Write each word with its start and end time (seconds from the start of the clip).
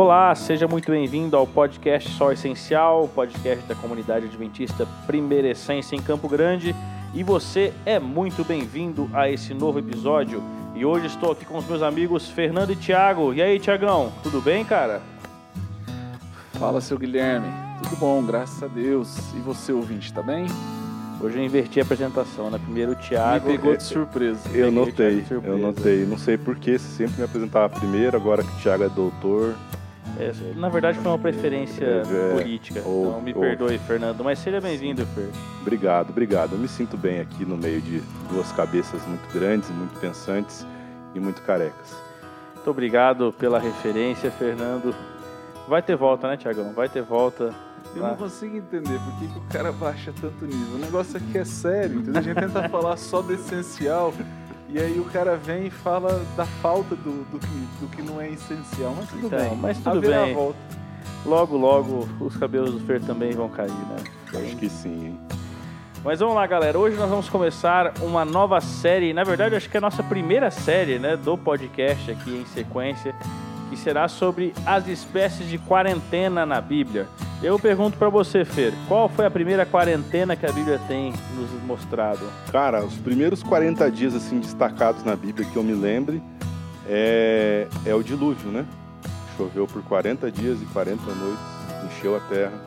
Olá, 0.00 0.32
seja 0.32 0.68
muito 0.68 0.92
bem-vindo 0.92 1.36
ao 1.36 1.44
podcast 1.44 2.08
Só 2.10 2.30
Essencial, 2.30 3.10
podcast 3.12 3.66
da 3.66 3.74
comunidade 3.74 4.26
adventista 4.26 4.86
Primeira 5.08 5.48
Essência 5.48 5.96
em 5.96 6.00
Campo 6.00 6.28
Grande. 6.28 6.72
E 7.12 7.24
você 7.24 7.72
é 7.84 7.98
muito 7.98 8.44
bem-vindo 8.44 9.10
a 9.12 9.28
esse 9.28 9.52
novo 9.52 9.80
episódio. 9.80 10.40
E 10.76 10.84
hoje 10.84 11.06
estou 11.06 11.32
aqui 11.32 11.44
com 11.44 11.58
os 11.58 11.66
meus 11.66 11.82
amigos 11.82 12.28
Fernando 12.28 12.70
e 12.70 12.76
Thiago. 12.76 13.34
E 13.34 13.42
aí, 13.42 13.58
Tiagão, 13.58 14.12
tudo 14.22 14.40
bem, 14.40 14.64
cara? 14.64 15.02
Fala, 16.52 16.80
seu 16.80 16.96
Guilherme. 16.96 17.48
Tudo 17.82 17.96
bom, 17.96 18.24
graças 18.24 18.62
a 18.62 18.68
Deus. 18.68 19.18
E 19.34 19.40
você, 19.40 19.72
ouvinte, 19.72 20.12
tá 20.12 20.22
bem? 20.22 20.46
Hoje 21.20 21.40
eu 21.40 21.44
inverti 21.44 21.80
a 21.80 21.82
apresentação, 21.82 22.52
né? 22.52 22.60
Primeiro 22.62 22.92
o 22.92 22.94
Thiago. 22.94 23.48
Me 23.48 23.58
pegou 23.58 23.76
de 23.76 23.82
surpresa. 23.82 24.48
Eu 24.54 24.70
notei, 24.70 25.24
eu 25.28 25.58
notei. 25.58 26.06
Não 26.06 26.16
sei 26.16 26.38
porquê, 26.38 26.78
você 26.78 26.86
sempre 26.86 27.16
me 27.18 27.24
apresentava 27.24 27.68
primeiro, 27.68 28.16
agora 28.16 28.44
que 28.44 28.52
o 28.52 28.62
Thiago 28.62 28.84
é 28.84 28.88
doutor. 28.88 29.56
É, 30.18 30.32
na 30.56 30.68
verdade 30.68 30.98
foi 30.98 31.10
uma 31.10 31.18
preferência 31.18 31.84
é, 31.84 32.32
política. 32.32 32.82
Ou, 32.84 33.08
então 33.08 33.22
me 33.22 33.32
ou... 33.34 33.40
perdoe, 33.40 33.78
Fernando, 33.78 34.24
mas 34.24 34.38
seja 34.38 34.60
bem-vindo, 34.60 35.04
Fer. 35.06 35.28
Obrigado, 35.60 36.10
obrigado. 36.10 36.52
Eu 36.52 36.58
me 36.58 36.68
sinto 36.68 36.96
bem 36.96 37.20
aqui 37.20 37.44
no 37.44 37.56
meio 37.56 37.80
de 37.80 38.00
duas 38.30 38.50
cabeças 38.52 39.04
muito 39.06 39.32
grandes, 39.32 39.70
muito 39.70 39.98
pensantes 40.00 40.66
e 41.14 41.20
muito 41.20 41.42
carecas. 41.42 41.96
Muito 42.54 42.70
obrigado 42.70 43.32
pela 43.32 43.58
referência, 43.58 44.30
Fernando. 44.30 44.94
Vai 45.68 45.82
ter 45.82 45.96
volta, 45.96 46.28
né, 46.28 46.36
Tiagão? 46.36 46.72
Vai 46.72 46.88
ter 46.88 47.02
volta. 47.02 47.54
Eu 47.94 48.02
não 48.02 48.16
consigo 48.16 48.56
entender 48.56 48.98
por 48.98 49.18
que, 49.18 49.28
que 49.28 49.38
o 49.38 49.42
cara 49.50 49.72
baixa 49.72 50.12
tanto 50.20 50.44
nível. 50.44 50.76
O 50.76 50.78
negócio 50.78 51.16
aqui 51.16 51.38
é 51.38 51.44
sério, 51.44 52.00
entendeu? 52.00 52.20
A 52.20 52.22
gente 52.22 52.40
tenta 52.40 52.68
falar 52.68 52.96
só 52.96 53.22
do 53.22 53.32
essencial. 53.32 54.12
E 54.70 54.78
aí 54.78 55.00
o 55.00 55.04
cara 55.04 55.34
vem 55.36 55.66
e 55.66 55.70
fala 55.70 56.22
da 56.36 56.44
falta 56.44 56.94
do, 56.94 57.24
do, 57.30 57.38
que, 57.38 57.46
do 57.80 57.88
que 57.88 58.02
não 58.02 58.20
é 58.20 58.28
essencial. 58.28 58.94
Mas 58.94 59.08
tudo 59.08 59.26
então, 59.26 59.38
bem. 59.38 59.56
Mas 59.56 59.78
tudo 59.78 60.00
bem. 60.00 60.34
Volta. 60.34 60.58
Logo, 61.24 61.56
logo, 61.56 62.08
os 62.20 62.36
cabelos 62.36 62.72
do 62.72 62.80
Fer 62.80 63.00
também 63.00 63.32
vão 63.32 63.48
cair, 63.48 63.70
né? 63.70 63.96
Acho 64.34 64.56
que 64.56 64.68
sim, 64.68 65.06
hein? 65.06 65.20
Mas 66.04 66.20
vamos 66.20 66.34
lá, 66.34 66.46
galera. 66.46 66.78
Hoje 66.78 66.96
nós 66.96 67.08
vamos 67.08 67.28
começar 67.28 67.94
uma 68.02 68.24
nova 68.24 68.60
série. 68.60 69.12
Na 69.12 69.24
verdade, 69.24 69.54
acho 69.54 69.68
que 69.68 69.76
é 69.76 69.78
a 69.78 69.80
nossa 69.80 70.02
primeira 70.02 70.50
série 70.50 70.98
né, 70.98 71.16
do 71.16 71.36
podcast 71.36 72.10
aqui 72.10 72.36
em 72.36 72.46
sequência, 72.46 73.14
que 73.68 73.76
será 73.76 74.06
sobre 74.06 74.52
as 74.64 74.86
espécies 74.86 75.48
de 75.48 75.58
quarentena 75.58 76.46
na 76.46 76.60
Bíblia. 76.60 77.08
Eu 77.40 77.56
pergunto 77.56 77.96
para 77.96 78.08
você, 78.08 78.44
Fer, 78.44 78.72
qual 78.88 79.08
foi 79.08 79.24
a 79.24 79.30
primeira 79.30 79.64
quarentena 79.64 80.34
que 80.34 80.44
a 80.44 80.50
Bíblia 80.50 80.80
tem 80.88 81.12
nos 81.36 81.62
mostrado? 81.62 82.26
Cara, 82.50 82.84
os 82.84 82.96
primeiros 82.96 83.44
40 83.44 83.88
dias 83.92 84.12
assim 84.12 84.40
destacados 84.40 85.04
na 85.04 85.14
Bíblia 85.14 85.46
que 85.48 85.56
eu 85.56 85.62
me 85.62 85.72
lembre 85.72 86.20
é, 86.88 87.68
é 87.86 87.94
o 87.94 88.02
dilúvio, 88.02 88.50
né? 88.50 88.66
Choveu 89.36 89.68
por 89.68 89.84
40 89.84 90.32
dias 90.32 90.60
e 90.60 90.64
40 90.66 91.00
noites, 91.00 91.44
encheu 91.86 92.16
a 92.16 92.20
terra. 92.20 92.60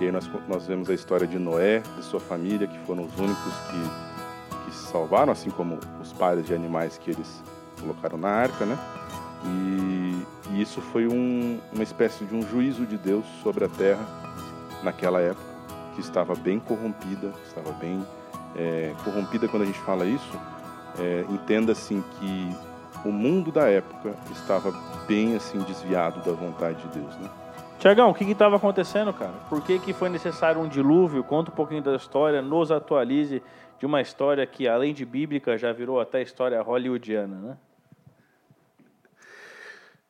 E 0.00 0.06
aí 0.06 0.10
nós, 0.10 0.28
nós 0.48 0.66
vemos 0.66 0.90
a 0.90 0.94
história 0.94 1.26
de 1.26 1.38
Noé, 1.38 1.82
de 1.96 2.04
sua 2.04 2.18
família, 2.18 2.66
que 2.66 2.78
foram 2.80 3.04
os 3.04 3.16
únicos 3.16 3.54
que, 3.70 4.64
que 4.64 4.74
se 4.74 4.90
salvaram, 4.90 5.32
assim 5.32 5.50
como 5.50 5.78
os 6.02 6.12
pares 6.12 6.44
de 6.44 6.52
animais 6.52 6.98
que 6.98 7.12
eles 7.12 7.42
colocaram 7.80 8.18
na 8.18 8.28
arca, 8.28 8.66
né? 8.66 8.76
E, 9.46 10.22
e 10.50 10.62
isso 10.62 10.80
foi 10.80 11.06
um, 11.06 11.58
uma 11.72 11.82
espécie 11.82 12.24
de 12.24 12.34
um 12.34 12.42
juízo 12.42 12.84
de 12.86 12.96
Deus 12.96 13.24
sobre 13.42 13.64
a 13.64 13.68
terra 13.68 14.04
naquela 14.82 15.20
época, 15.20 15.46
que 15.94 16.00
estava 16.00 16.34
bem 16.34 16.58
corrompida, 16.58 17.32
estava 17.46 17.72
bem 17.72 18.04
é, 18.56 18.94
corrompida 19.04 19.48
quando 19.48 19.62
a 19.62 19.66
gente 19.66 19.78
fala 19.80 20.04
isso, 20.04 20.38
é, 20.98 21.24
entenda 21.30 21.72
assim 21.72 22.02
que 22.18 22.56
o 23.04 23.12
mundo 23.12 23.52
da 23.52 23.68
época 23.68 24.14
estava 24.32 24.72
bem 25.06 25.36
assim 25.36 25.58
desviado 25.58 26.20
da 26.20 26.32
vontade 26.32 26.82
de 26.82 26.98
Deus, 26.98 27.16
né? 27.16 27.28
Tiagão, 27.78 28.10
o 28.10 28.14
que 28.14 28.24
estava 28.24 28.56
acontecendo, 28.56 29.12
cara? 29.12 29.34
Por 29.50 29.62
que, 29.62 29.78
que 29.78 29.92
foi 29.92 30.08
necessário 30.08 30.60
um 30.60 30.66
dilúvio? 30.66 31.22
Conta 31.22 31.50
um 31.50 31.54
pouquinho 31.54 31.82
da 31.82 31.94
história, 31.94 32.40
nos 32.40 32.72
atualize 32.72 33.42
de 33.78 33.84
uma 33.84 34.00
história 34.00 34.46
que, 34.46 34.66
além 34.66 34.94
de 34.94 35.04
bíblica, 35.04 35.58
já 35.58 35.72
virou 35.72 36.00
até 36.00 36.22
história 36.22 36.60
hollywoodiana, 36.62 37.36
né? 37.36 37.56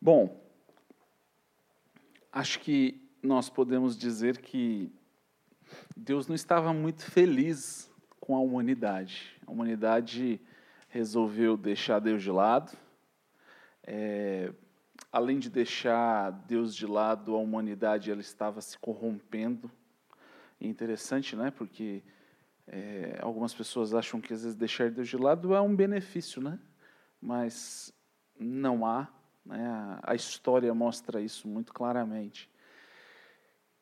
Bom, 0.06 0.40
acho 2.30 2.60
que 2.60 3.10
nós 3.20 3.50
podemos 3.50 3.98
dizer 3.98 4.38
que 4.38 4.94
Deus 5.96 6.28
não 6.28 6.36
estava 6.36 6.72
muito 6.72 7.10
feliz 7.10 7.90
com 8.20 8.36
a 8.36 8.38
humanidade. 8.38 9.36
A 9.44 9.50
humanidade 9.50 10.40
resolveu 10.88 11.56
deixar 11.56 11.98
Deus 11.98 12.22
de 12.22 12.30
lado. 12.30 12.78
É, 13.82 14.52
além 15.10 15.40
de 15.40 15.50
deixar 15.50 16.30
Deus 16.30 16.72
de 16.72 16.86
lado, 16.86 17.34
a 17.34 17.38
humanidade 17.38 18.08
ela 18.08 18.20
estava 18.20 18.60
se 18.60 18.78
corrompendo. 18.78 19.68
É 20.60 20.68
interessante, 20.68 21.34
né? 21.34 21.50
Porque 21.50 22.00
é, 22.68 23.18
algumas 23.20 23.52
pessoas 23.52 23.92
acham 23.92 24.20
que 24.20 24.32
às 24.32 24.44
vezes 24.44 24.56
deixar 24.56 24.88
Deus 24.88 25.08
de 25.08 25.16
lado 25.16 25.52
é 25.52 25.60
um 25.60 25.74
benefício, 25.74 26.40
né? 26.40 26.60
Mas 27.20 27.92
não 28.38 28.86
há 28.86 29.08
né? 29.46 29.98
A 30.02 30.14
história 30.14 30.72
mostra 30.74 31.20
isso 31.20 31.46
muito 31.48 31.72
claramente. 31.72 32.50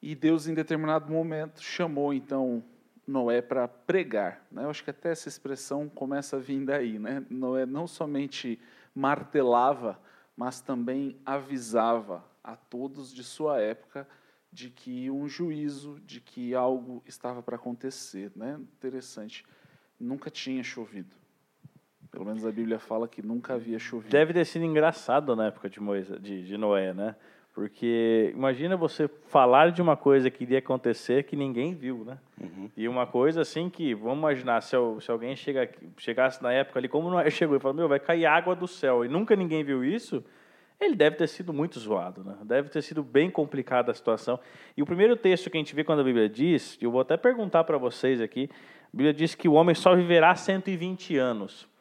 E 0.00 0.14
Deus, 0.14 0.46
em 0.46 0.54
determinado 0.54 1.10
momento, 1.10 1.62
chamou 1.62 2.12
então 2.12 2.62
Noé 3.06 3.40
para 3.40 3.66
pregar. 3.66 4.46
Né? 4.50 4.64
Eu 4.64 4.70
acho 4.70 4.84
que 4.84 4.90
até 4.90 5.10
essa 5.10 5.28
expressão 5.28 5.88
começa 5.88 6.36
a 6.36 6.40
vir 6.40 6.64
daí. 6.64 6.98
Né? 6.98 7.24
Noé 7.30 7.64
não 7.64 7.86
somente 7.86 8.60
martelava, 8.94 9.98
mas 10.36 10.60
também 10.60 11.18
avisava 11.24 12.24
a 12.42 12.54
todos 12.54 13.12
de 13.14 13.24
sua 13.24 13.60
época 13.60 14.06
de 14.52 14.70
que 14.70 15.10
um 15.10 15.26
juízo, 15.26 15.98
de 16.04 16.20
que 16.20 16.54
algo 16.54 17.02
estava 17.06 17.42
para 17.42 17.56
acontecer. 17.56 18.30
Né? 18.36 18.58
Interessante. 18.60 19.44
Nunca 19.98 20.30
tinha 20.30 20.62
chovido. 20.62 21.23
Pelo 22.14 22.26
menos 22.26 22.46
a 22.46 22.52
Bíblia 22.52 22.78
fala 22.78 23.08
que 23.08 23.20
nunca 23.20 23.54
havia 23.54 23.76
chovido. 23.76 24.12
Deve 24.12 24.32
ter 24.32 24.44
sido 24.44 24.64
engraçado 24.64 25.34
na 25.34 25.48
época 25.48 25.68
de, 25.68 25.80
Moisés, 25.80 26.22
de, 26.22 26.44
de 26.44 26.56
Noé, 26.56 26.94
né? 26.94 27.16
Porque 27.52 28.30
imagina 28.32 28.76
você 28.76 29.08
falar 29.26 29.72
de 29.72 29.82
uma 29.82 29.96
coisa 29.96 30.30
que 30.30 30.44
iria 30.44 30.60
acontecer 30.60 31.24
que 31.24 31.34
ninguém 31.34 31.74
viu, 31.74 32.04
né? 32.04 32.16
Uhum. 32.40 32.70
E 32.76 32.86
uma 32.86 33.04
coisa 33.04 33.40
assim 33.40 33.68
que, 33.68 33.94
vamos 33.96 34.18
imaginar, 34.18 34.60
se, 34.60 34.76
se 35.00 35.10
alguém 35.10 35.34
chega, 35.34 35.68
chegasse 35.96 36.40
na 36.40 36.52
época 36.52 36.78
ali, 36.78 36.88
como 36.88 37.10
Noé 37.10 37.28
chegou 37.30 37.56
e 37.56 37.60
falou, 37.60 37.76
meu, 37.76 37.88
vai 37.88 37.98
cair 37.98 38.26
água 38.26 38.54
do 38.54 38.68
céu, 38.68 39.04
e 39.04 39.08
nunca 39.08 39.34
ninguém 39.34 39.64
viu 39.64 39.84
isso, 39.84 40.22
ele 40.80 40.94
deve 40.94 41.16
ter 41.16 41.26
sido 41.26 41.52
muito 41.52 41.80
zoado, 41.80 42.22
né? 42.22 42.36
Deve 42.44 42.68
ter 42.68 42.82
sido 42.82 43.02
bem 43.02 43.28
complicada 43.28 43.90
a 43.90 43.94
situação. 43.94 44.38
E 44.76 44.82
o 44.82 44.86
primeiro 44.86 45.16
texto 45.16 45.50
que 45.50 45.56
a 45.56 45.60
gente 45.60 45.74
vê 45.74 45.82
quando 45.82 45.98
a 46.00 46.04
Bíblia 46.04 46.28
diz, 46.28 46.78
eu 46.80 46.92
vou 46.92 47.00
até 47.00 47.16
perguntar 47.16 47.64
para 47.64 47.76
vocês 47.76 48.20
aqui, 48.20 48.48
a 48.52 48.96
Bíblia 48.96 49.12
diz 49.12 49.34
que 49.34 49.48
o 49.48 49.54
homem 49.54 49.74
só 49.74 49.96
viverá 49.96 50.36
120 50.36 51.16
anos. 51.16 51.73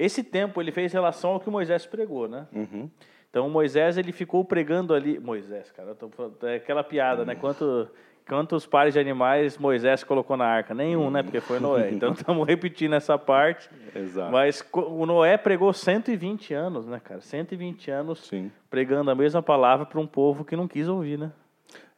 Esse 0.00 0.24
tempo 0.24 0.62
ele 0.62 0.72
fez 0.72 0.92
relação 0.94 1.32
ao 1.32 1.40
que 1.40 1.50
Moisés 1.50 1.84
pregou, 1.84 2.26
né? 2.26 2.46
Uhum. 2.54 2.88
Então 3.28 3.48
Moisés 3.50 3.98
ele 3.98 4.12
ficou 4.12 4.42
pregando 4.42 4.94
ali, 4.94 5.18
Moisés, 5.20 5.70
cara, 5.70 5.94
tô, 5.94 6.10
é 6.46 6.56
aquela 6.56 6.82
piada, 6.82 7.22
né? 7.24 7.34
Quanto, 7.34 7.86
quantos 8.26 8.64
pares 8.64 8.94
de 8.94 8.98
animais 8.98 9.58
Moisés 9.58 10.02
colocou 10.02 10.38
na 10.38 10.46
arca? 10.46 10.74
Nenhum, 10.74 11.10
né? 11.10 11.22
Porque 11.22 11.38
foi 11.38 11.60
Noé. 11.60 11.90
Então 11.92 12.12
estamos 12.14 12.46
repetindo 12.48 12.94
essa 12.94 13.18
parte. 13.18 13.68
Exato. 13.94 14.32
Mas 14.32 14.64
o 14.72 15.04
Noé 15.04 15.36
pregou 15.36 15.70
120 15.70 16.54
anos, 16.54 16.86
né, 16.86 16.98
cara? 17.04 17.20
120 17.20 17.90
anos 17.90 18.26
Sim. 18.26 18.50
pregando 18.70 19.10
a 19.10 19.14
mesma 19.14 19.42
palavra 19.42 19.84
para 19.84 20.00
um 20.00 20.06
povo 20.06 20.46
que 20.46 20.56
não 20.56 20.66
quis 20.66 20.88
ouvir, 20.88 21.18
né? 21.18 21.30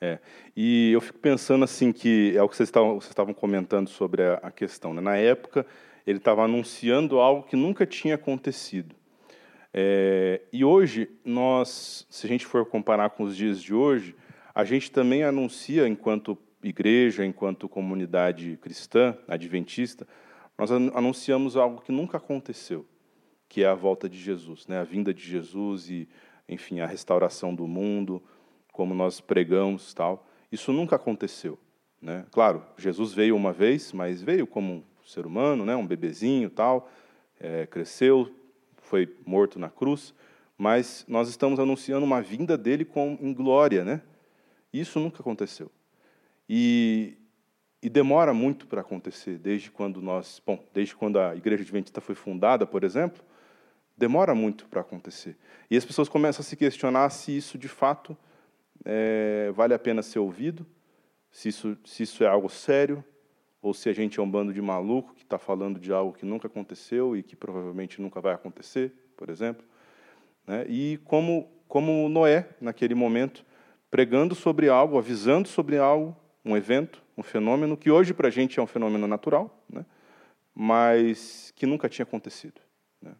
É. 0.00 0.18
E 0.56 0.90
eu 0.92 1.00
fico 1.00 1.20
pensando 1.20 1.64
assim 1.64 1.92
que 1.92 2.36
é 2.36 2.42
o 2.42 2.48
que 2.48 2.56
vocês 2.56 2.68
estavam, 2.68 2.94
vocês 2.96 3.10
estavam 3.10 3.32
comentando 3.32 3.88
sobre 3.88 4.24
a, 4.24 4.34
a 4.42 4.50
questão. 4.50 4.92
Né? 4.92 5.00
Na 5.00 5.16
época 5.16 5.64
ele 6.06 6.18
estava 6.18 6.44
anunciando 6.44 7.20
algo 7.20 7.42
que 7.42 7.56
nunca 7.56 7.86
tinha 7.86 8.14
acontecido. 8.14 8.94
É, 9.74 10.42
e 10.52 10.64
hoje, 10.64 11.08
nós, 11.24 12.06
se 12.10 12.26
a 12.26 12.28
gente 12.28 12.44
for 12.44 12.66
comparar 12.66 13.10
com 13.10 13.24
os 13.24 13.36
dias 13.36 13.62
de 13.62 13.72
hoje, 13.72 14.14
a 14.54 14.64
gente 14.64 14.90
também 14.90 15.22
anuncia, 15.22 15.88
enquanto 15.88 16.36
igreja, 16.62 17.24
enquanto 17.24 17.68
comunidade 17.68 18.58
cristã, 18.60 19.16
adventista, 19.26 20.06
nós 20.58 20.70
anunciamos 20.70 21.56
algo 21.56 21.80
que 21.80 21.90
nunca 21.90 22.18
aconteceu, 22.18 22.86
que 23.48 23.64
é 23.64 23.66
a 23.66 23.74
volta 23.74 24.08
de 24.08 24.18
Jesus, 24.18 24.66
né? 24.66 24.78
a 24.78 24.84
vinda 24.84 25.12
de 25.12 25.22
Jesus 25.22 25.88
e, 25.88 26.08
enfim, 26.48 26.80
a 26.80 26.86
restauração 26.86 27.54
do 27.54 27.66
mundo, 27.66 28.22
como 28.70 28.94
nós 28.94 29.20
pregamos 29.20 29.94
tal. 29.94 30.26
Isso 30.50 30.72
nunca 30.72 30.96
aconteceu. 30.96 31.58
Né? 32.00 32.26
Claro, 32.30 32.62
Jesus 32.76 33.12
veio 33.12 33.34
uma 33.34 33.52
vez, 33.52 33.92
mas 33.92 34.22
veio 34.22 34.46
como 34.46 34.84
ser 35.06 35.26
humano, 35.26 35.64
né, 35.64 35.74
um 35.76 35.86
bebezinho 35.86 36.48
tal, 36.50 36.90
é, 37.40 37.66
cresceu, 37.66 38.32
foi 38.82 39.14
morto 39.26 39.58
na 39.58 39.68
cruz, 39.68 40.14
mas 40.56 41.04
nós 41.08 41.28
estamos 41.28 41.58
anunciando 41.58 42.04
uma 42.04 42.22
vinda 42.22 42.56
dele 42.56 42.84
com, 42.84 43.18
em 43.20 43.32
glória, 43.32 43.84
né? 43.84 44.02
Isso 44.72 45.00
nunca 45.00 45.20
aconteceu. 45.20 45.70
E, 46.48 47.16
e 47.82 47.88
demora 47.88 48.32
muito 48.32 48.66
para 48.66 48.80
acontecer, 48.80 49.38
desde 49.38 49.70
quando 49.70 50.00
nós, 50.00 50.40
bom, 50.46 50.62
desde 50.72 50.94
quando 50.94 51.18
a 51.18 51.34
Igreja 51.34 51.62
Adventista 51.62 52.00
foi 52.00 52.14
fundada, 52.14 52.66
por 52.66 52.84
exemplo, 52.84 53.22
demora 53.96 54.34
muito 54.34 54.66
para 54.66 54.80
acontecer. 54.80 55.36
E 55.70 55.76
as 55.76 55.84
pessoas 55.84 56.08
começam 56.08 56.42
a 56.42 56.44
se 56.44 56.56
questionar 56.56 57.10
se 57.10 57.36
isso 57.36 57.58
de 57.58 57.68
fato 57.68 58.16
é, 58.84 59.52
vale 59.54 59.74
a 59.74 59.78
pena 59.78 60.02
ser 60.02 60.18
ouvido, 60.18 60.66
se 61.30 61.48
isso, 61.48 61.76
se 61.84 62.02
isso 62.02 62.22
é 62.22 62.26
algo 62.26 62.48
sério, 62.48 63.04
ou 63.62 63.72
se 63.72 63.88
a 63.88 63.92
gente 63.92 64.18
é 64.18 64.22
um 64.22 64.28
bando 64.28 64.52
de 64.52 64.60
maluco 64.60 65.14
que 65.14 65.22
está 65.22 65.38
falando 65.38 65.78
de 65.78 65.92
algo 65.92 66.12
que 66.12 66.26
nunca 66.26 66.48
aconteceu 66.48 67.16
e 67.16 67.22
que 67.22 67.36
provavelmente 67.36 68.02
nunca 68.02 68.20
vai 68.20 68.34
acontecer, 68.34 68.92
por 69.16 69.30
exemplo. 69.30 69.64
Né? 70.44 70.66
E 70.68 70.98
como, 71.04 71.48
como 71.68 72.08
Noé, 72.08 72.48
naquele 72.60 72.94
momento, 72.94 73.44
pregando 73.88 74.34
sobre 74.34 74.68
algo, 74.68 74.98
avisando 74.98 75.46
sobre 75.46 75.78
algo, 75.78 76.16
um 76.44 76.56
evento, 76.56 77.00
um 77.16 77.22
fenômeno 77.22 77.76
que 77.76 77.88
hoje 77.88 78.12
para 78.12 78.26
a 78.26 78.30
gente 78.32 78.58
é 78.58 78.62
um 78.62 78.66
fenômeno 78.66 79.06
natural, 79.06 79.64
né? 79.70 79.86
mas 80.52 81.52
que 81.54 81.64
nunca 81.64 81.88
tinha 81.88 82.02
acontecido. 82.02 82.60
Né? 83.00 83.12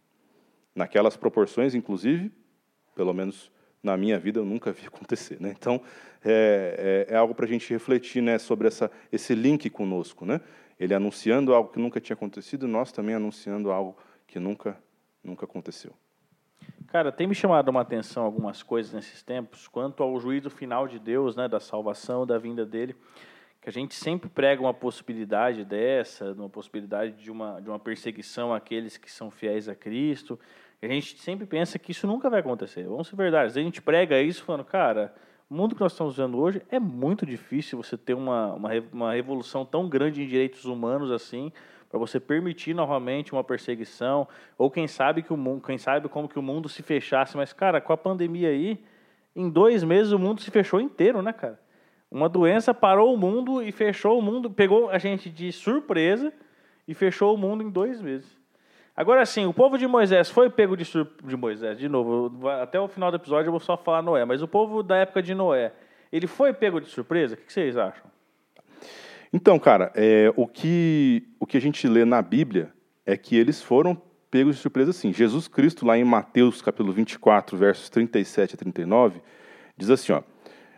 Naquelas 0.75 1.15
proporções, 1.15 1.73
inclusive, 1.73 2.29
pelo 2.93 3.13
menos 3.13 3.49
na 3.83 3.97
minha 3.97 4.17
vida 4.17 4.39
eu 4.39 4.45
nunca 4.45 4.71
vi 4.71 4.87
acontecer. 4.87 5.39
Né? 5.39 5.53
Então, 5.55 5.81
é, 6.23 7.05
é, 7.09 7.13
é 7.13 7.17
algo 7.17 7.35
para 7.35 7.45
a 7.45 7.49
gente 7.49 7.69
refletir 7.71 8.23
né, 8.23 8.39
sobre 8.39 8.67
essa, 8.67 8.89
esse 9.11 9.35
link 9.35 9.69
conosco. 9.69 10.25
Né? 10.25 10.39
Ele 10.79 10.93
anunciando 10.93 11.53
algo 11.53 11.69
que 11.69 11.79
nunca 11.79 11.99
tinha 11.99 12.15
acontecido, 12.15 12.67
nós 12.67 12.91
também 12.91 13.13
anunciando 13.13 13.69
algo 13.71 13.97
que 14.25 14.39
nunca, 14.39 14.81
nunca 15.23 15.45
aconteceu. 15.45 15.93
Cara, 16.87 17.11
tem 17.11 17.27
me 17.27 17.35
chamado 17.35 17.69
uma 17.69 17.81
atenção 17.81 18.23
algumas 18.23 18.61
coisas 18.61 18.93
nesses 18.93 19.23
tempos 19.23 19.67
quanto 19.67 20.03
ao 20.03 20.19
juízo 20.19 20.49
final 20.49 20.87
de 20.87 20.99
Deus, 20.99 21.35
né, 21.35 21.47
da 21.47 21.59
salvação, 21.59 22.25
da 22.25 22.37
vinda 22.37 22.65
dele, 22.65 22.95
que 23.59 23.67
a 23.67 23.71
gente 23.71 23.95
sempre 23.95 24.29
prega 24.29 24.61
uma 24.61 24.73
possibilidade 24.73 25.65
dessa, 25.65 26.33
uma 26.33 26.49
possibilidade 26.49 27.13
de 27.13 27.31
uma, 27.31 27.59
de 27.59 27.69
uma 27.69 27.79
perseguição 27.79 28.53
àqueles 28.53 28.97
que 28.97 29.11
são 29.11 29.31
fiéis 29.31 29.67
a 29.67 29.75
Cristo. 29.75 30.39
A 30.83 30.87
gente 30.89 31.17
sempre 31.19 31.45
pensa 31.45 31.79
que 31.79 31.91
isso 31.91 32.05
nunca 32.05 32.29
vai 32.29 32.41
acontecer. 32.41 32.83
Vamos 32.83 33.07
ser 33.07 33.15
verdade. 33.15 33.57
A 33.57 33.63
gente 33.63 33.81
prega 33.81 34.19
isso 34.21 34.43
falando, 34.43 34.65
cara, 34.65 35.13
o 35.49 35.55
mundo 35.55 35.75
que 35.75 35.81
nós 35.81 35.93
estamos 35.93 36.17
vivendo 36.17 36.37
hoje 36.37 36.61
é 36.69 36.77
muito 36.77 37.25
difícil 37.25 37.81
você 37.81 37.97
ter 37.97 38.13
uma, 38.13 38.53
uma, 38.53 38.69
uma 38.91 39.13
revolução 39.13 39.65
tão 39.65 39.87
grande 39.87 40.21
em 40.21 40.27
direitos 40.27 40.65
humanos 40.65 41.09
assim, 41.09 41.53
para 41.89 41.97
você 41.97 42.19
permitir 42.19 42.73
novamente 42.73 43.31
uma 43.31 43.43
perseguição, 43.43 44.27
ou 44.57 44.69
quem 44.69 44.87
sabe 44.87 45.21
que 45.21 45.31
o 45.31 45.37
mundo, 45.37 45.61
quem 45.61 45.77
sabe 45.77 46.09
como 46.09 46.27
que 46.27 46.39
o 46.39 46.41
mundo 46.41 46.67
se 46.67 46.83
fechasse, 46.83 47.37
mas 47.37 47.53
cara, 47.53 47.79
com 47.79 47.93
a 47.93 47.97
pandemia 47.97 48.49
aí, 48.49 48.83
em 49.35 49.49
dois 49.49 49.83
meses 49.83 50.11
o 50.11 50.19
mundo 50.19 50.41
se 50.41 50.51
fechou 50.51 50.81
inteiro, 50.81 51.21
né, 51.21 51.31
cara? 51.31 51.59
Uma 52.11 52.27
doença 52.27 52.73
parou 52.73 53.13
o 53.13 53.17
mundo 53.17 53.61
e 53.61 53.71
fechou 53.71 54.19
o 54.19 54.21
mundo, 54.21 54.49
pegou 54.49 54.89
a 54.89 54.97
gente 54.97 55.29
de 55.29 55.51
surpresa 55.51 56.33
e 56.87 56.93
fechou 56.93 57.33
o 57.33 57.37
mundo 57.37 57.63
em 57.63 57.69
dois 57.69 58.01
meses. 58.01 58.42
Agora 58.95 59.25
sim, 59.25 59.45
o 59.45 59.53
povo 59.53 59.77
de 59.77 59.87
Moisés 59.87 60.29
foi 60.29 60.49
pego 60.49 60.77
de 60.77 60.85
surpresa. 60.85 61.27
De 61.27 61.35
Moisés, 61.35 61.79
de 61.79 61.89
novo, 61.89 62.47
até 62.47 62.79
o 62.79 62.87
final 62.87 63.09
do 63.09 63.17
episódio 63.17 63.47
eu 63.47 63.51
vou 63.51 63.59
só 63.59 63.75
falar 63.75 64.03
Noé, 64.03 64.23
mas 64.23 64.41
o 64.41 64.47
povo 64.47 64.83
da 64.83 64.97
época 64.97 65.21
de 65.21 65.33
Noé, 65.33 65.73
ele 66.11 66.27
foi 66.27 66.53
pego 66.53 66.79
de 66.79 66.87
surpresa? 66.87 67.33
O 67.33 67.37
que 67.37 67.51
vocês 67.51 67.75
acham? 67.75 68.05
Então, 69.31 69.57
cara, 69.57 69.91
é, 69.95 70.31
o, 70.35 70.45
que, 70.45 71.23
o 71.39 71.47
que 71.47 71.57
a 71.57 71.61
gente 71.61 71.87
lê 71.87 72.05
na 72.05 72.21
Bíblia 72.21 72.71
é 73.03 73.17
que 73.17 73.35
eles 73.35 73.63
foram 73.63 73.99
pegos 74.29 74.57
de 74.57 74.61
surpresa 74.61 74.91
assim. 74.91 75.11
Jesus 75.11 75.47
Cristo, 75.47 75.87
lá 75.87 75.97
em 75.97 76.03
Mateus 76.03 76.61
capítulo 76.61 76.93
24, 76.93 77.57
versos 77.57 77.89
37 77.89 78.53
a 78.53 78.57
39, 78.57 79.21
diz 79.75 79.89
assim, 79.89 80.11
ó, 80.11 80.21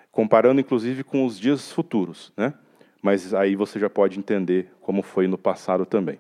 comparando 0.10 0.62
inclusive 0.62 1.04
com 1.04 1.26
os 1.26 1.38
dias 1.38 1.70
futuros, 1.70 2.32
né? 2.38 2.54
Mas 3.02 3.34
aí 3.34 3.58
você 3.58 3.78
já 3.78 3.90
pode 3.90 4.18
entender 4.18 4.72
como 4.80 5.04
foi 5.04 5.28
no 5.28 5.38
passado 5.38 5.86
também. 5.86 6.18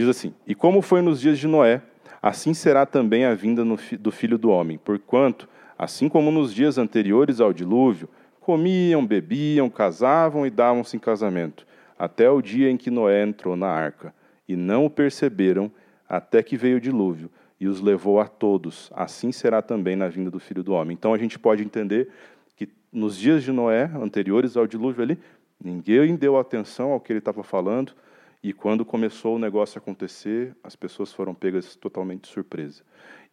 Diz 0.00 0.08
assim: 0.08 0.32
E 0.46 0.54
como 0.54 0.80
foi 0.80 1.02
nos 1.02 1.20
dias 1.20 1.38
de 1.38 1.46
Noé, 1.46 1.82
assim 2.22 2.54
será 2.54 2.86
também 2.86 3.26
a 3.26 3.34
vinda 3.34 3.62
do 3.98 4.10
Filho 4.10 4.38
do 4.38 4.48
Homem, 4.48 4.78
porquanto, 4.78 5.46
assim 5.78 6.08
como 6.08 6.30
nos 6.30 6.54
dias 6.54 6.78
anteriores 6.78 7.38
ao 7.38 7.52
dilúvio, 7.52 8.08
comiam, 8.40 9.06
bebiam, 9.06 9.68
casavam 9.68 10.46
e 10.46 10.50
davam-se 10.50 10.96
em 10.96 10.98
casamento, 10.98 11.66
até 11.98 12.30
o 12.30 12.40
dia 12.40 12.70
em 12.70 12.78
que 12.78 12.90
Noé 12.90 13.22
entrou 13.22 13.56
na 13.56 13.68
arca, 13.68 14.14
e 14.48 14.56
não 14.56 14.86
o 14.86 14.90
perceberam, 14.90 15.70
até 16.08 16.42
que 16.42 16.56
veio 16.56 16.78
o 16.78 16.80
dilúvio 16.80 17.30
e 17.60 17.68
os 17.68 17.82
levou 17.82 18.20
a 18.20 18.26
todos. 18.26 18.90
Assim 18.94 19.30
será 19.30 19.60
também 19.60 19.96
na 19.96 20.08
vinda 20.08 20.30
do 20.30 20.40
Filho 20.40 20.62
do 20.62 20.72
Homem. 20.72 20.96
Então 20.98 21.12
a 21.12 21.18
gente 21.18 21.38
pode 21.38 21.62
entender 21.62 22.08
que 22.56 22.66
nos 22.90 23.18
dias 23.18 23.42
de 23.42 23.52
Noé, 23.52 23.90
anteriores 24.00 24.56
ao 24.56 24.66
dilúvio 24.66 25.02
ali, 25.02 25.18
ninguém 25.62 26.16
deu 26.16 26.38
atenção 26.38 26.90
ao 26.90 27.00
que 27.00 27.12
ele 27.12 27.18
estava 27.18 27.42
falando, 27.42 27.92
e 28.42 28.52
quando 28.52 28.84
começou 28.84 29.36
o 29.36 29.38
negócio 29.38 29.78
a 29.78 29.82
acontecer, 29.82 30.56
as 30.62 30.74
pessoas 30.74 31.12
foram 31.12 31.34
pegas 31.34 31.76
totalmente 31.76 32.22
de 32.22 32.28
surpresa. 32.28 32.82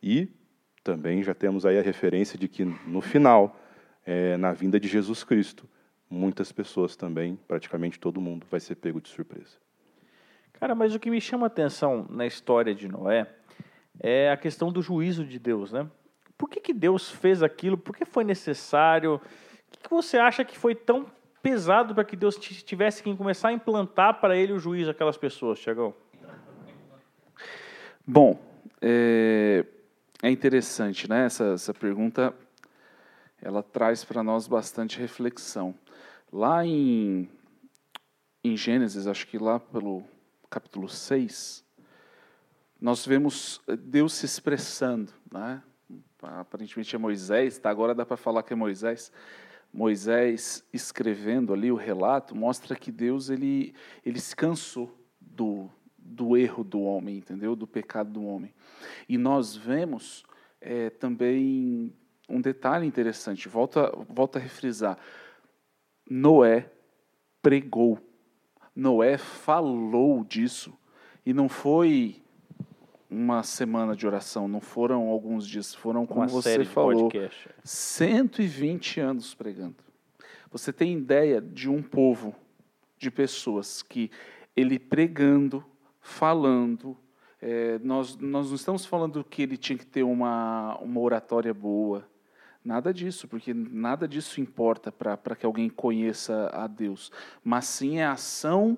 E 0.04 0.30
também 0.83 1.24
já 1.24 1.33
temos 1.33 1.65
aí 1.65 1.77
a 1.77 1.81
referência 1.81 2.38
de 2.38 2.48
que 2.48 2.65
no 2.65 3.01
final 3.01 3.57
é, 4.06 4.38
na 4.38 4.54
vinda 4.54 4.80
de 4.80 4.88
Jesus 4.88 5.24
Cristo, 5.24 5.68
muitas 6.09 6.51
pessoas 6.51 6.95
também, 6.95 7.38
praticamente 7.48 8.00
todo 8.00 8.21
mundo, 8.21 8.45
vai 8.50 8.59
ser 8.59 8.75
pego 8.75 9.01
de 9.01 9.09
surpresa. 9.09 9.57
Cara, 10.54 10.74
mas 10.74 10.95
o 10.95 11.00
que 11.00 11.09
me 11.09 11.21
chama 11.21 11.45
a 11.45 11.48
atenção 11.48 12.06
na 12.09 12.25
história 12.25 12.74
de 12.74 12.88
Noé 12.88 13.27
é 14.00 14.31
a 14.31 14.38
questão 14.38 14.71
do 14.71 14.81
juízo 14.81 15.25
de 15.25 15.38
Deus, 15.38 15.71
né? 15.71 15.89
Por 16.38 16.50
que, 16.50 16.59
que 16.59 16.74
Deus 16.74 17.09
fez 17.09 17.44
aquilo? 17.44 17.77
Por 17.77 17.95
que 17.95 18.06
foi 18.06 18.24
necessário? 18.24 19.15
O 19.15 19.21
que, 19.71 19.80
que 19.80 19.89
você 19.89 20.18
acha 20.18 20.45
que 20.45 20.57
foi 20.57 20.74
tão 20.74 21.06
pesado 21.42 21.94
para 21.94 22.04
que 22.04 22.16
Deus 22.16 22.36
tivesse 22.36 23.01
que 23.01 23.16
começar 23.16 23.50
a 23.50 23.54
implantar 23.54 24.19
para 24.19 24.36
ele 24.36 24.54
o 24.54 24.60
juízo 24.60 24.92
aquelas 24.92 25.18
pessoas, 25.18 25.60
Tiagão? 25.60 25.94
Bom, 28.06 28.39
é, 28.81 29.66
é 30.24 30.30
interessante, 30.30 31.10
né? 31.10 31.25
Essa, 31.25 31.54
essa 31.54 31.74
pergunta 31.74 32.34
ela 33.42 33.62
traz 33.62 34.04
para 34.04 34.24
nós 34.24 34.48
bastante 34.48 35.00
reflexão. 35.00 35.75
Lá 36.31 36.66
em, 36.66 37.30
em 38.44 38.57
Gênesis, 38.57 39.07
acho 39.07 39.28
que 39.28 39.38
lá 39.38 39.60
pelo 39.60 40.04
capítulo 40.50 40.90
6, 40.90 41.63
nós 42.80 43.06
vemos 43.06 43.62
Deus 43.80 44.13
se 44.13 44.25
expressando. 44.25 45.12
Né? 45.31 45.62
Aparentemente 46.22 46.95
é 46.95 47.00
Moisés, 47.00 47.57
tá? 47.57 47.69
agora 47.69 47.94
dá 47.94 48.06
para 48.06 48.18
falar 48.18 48.44
que 48.44 48.54
é 48.54 48.56
Moisés. 48.56 49.12
Moisés 49.78 50.66
escrevendo 50.74 51.54
ali 51.54 51.72
o 51.72 51.76
relato 51.76 52.36
mostra 52.36 52.76
que 52.76 52.92
Deus 52.92 53.30
ele, 53.30 53.76
ele 54.04 54.19
se 54.19 54.36
cansou 54.36 54.92
do, 55.22 55.69
do 55.96 56.36
erro 56.36 56.64
do 56.64 56.81
homem, 56.81 57.18
entendeu? 57.18 57.56
Do 57.56 57.68
pecado 57.68 58.10
do 58.10 58.26
homem. 58.26 58.52
E 59.07 59.19
nós 59.19 59.56
vemos 59.56 60.24
é, 60.60 60.90
também 60.90 61.94
um 62.28 62.42
detalhe 62.42 62.88
interessante, 62.88 63.48
volta, 63.48 63.92
volta 64.10 64.40
a 64.40 64.42
refrisar. 64.42 64.98
Noé 66.10 66.72
pregou. 67.40 68.00
Noé 68.76 69.19
falou 69.19 70.24
disso. 70.24 70.76
E 71.24 71.36
não 71.36 71.48
foi 71.48 72.24
uma 73.09 73.42
semana 73.44 73.95
de 73.95 74.06
oração, 74.06 74.47
não 74.47 74.59
foram 74.59 75.07
alguns 75.07 75.47
dias, 75.47 75.73
foram, 75.73 76.06
como 76.06 76.21
uma 76.21 76.28
você 76.28 76.64
falou, 76.66 77.09
120 77.64 78.99
anos 78.99 79.33
pregando. 79.33 79.78
Você 80.52 80.73
tem 80.73 80.97
ideia 80.97 81.42
de 81.42 81.69
um 81.69 81.81
povo 81.81 82.35
de 82.97 83.09
pessoas 83.09 83.81
que 83.81 84.11
ele 84.56 84.80
pregando, 84.80 85.64
falando, 86.02 86.97
é, 87.42 87.80
nós, 87.80 88.18
nós 88.18 88.47
não 88.47 88.56
estamos 88.56 88.85
falando 88.85 89.23
que 89.23 89.42
ele 89.42 89.57
tinha 89.57 89.78
que 89.78 89.85
ter 89.85 90.04
uma, 90.04 90.78
uma 90.80 90.99
oratória 90.99 91.54
boa, 91.54 92.07
Nada 92.68 92.94
disso, 92.94 93.30
porque 93.30 93.54
nada 93.54 94.06
disso 94.06 94.42
importa 94.42 94.92
para 94.92 95.37
que 95.37 95.45
alguém 95.45 95.69
conheça 95.69 96.49
a 96.52 96.68
Deus, 96.68 97.14
mas 97.42 97.64
sim 97.64 98.02
a 98.02 98.11
ação 98.11 98.78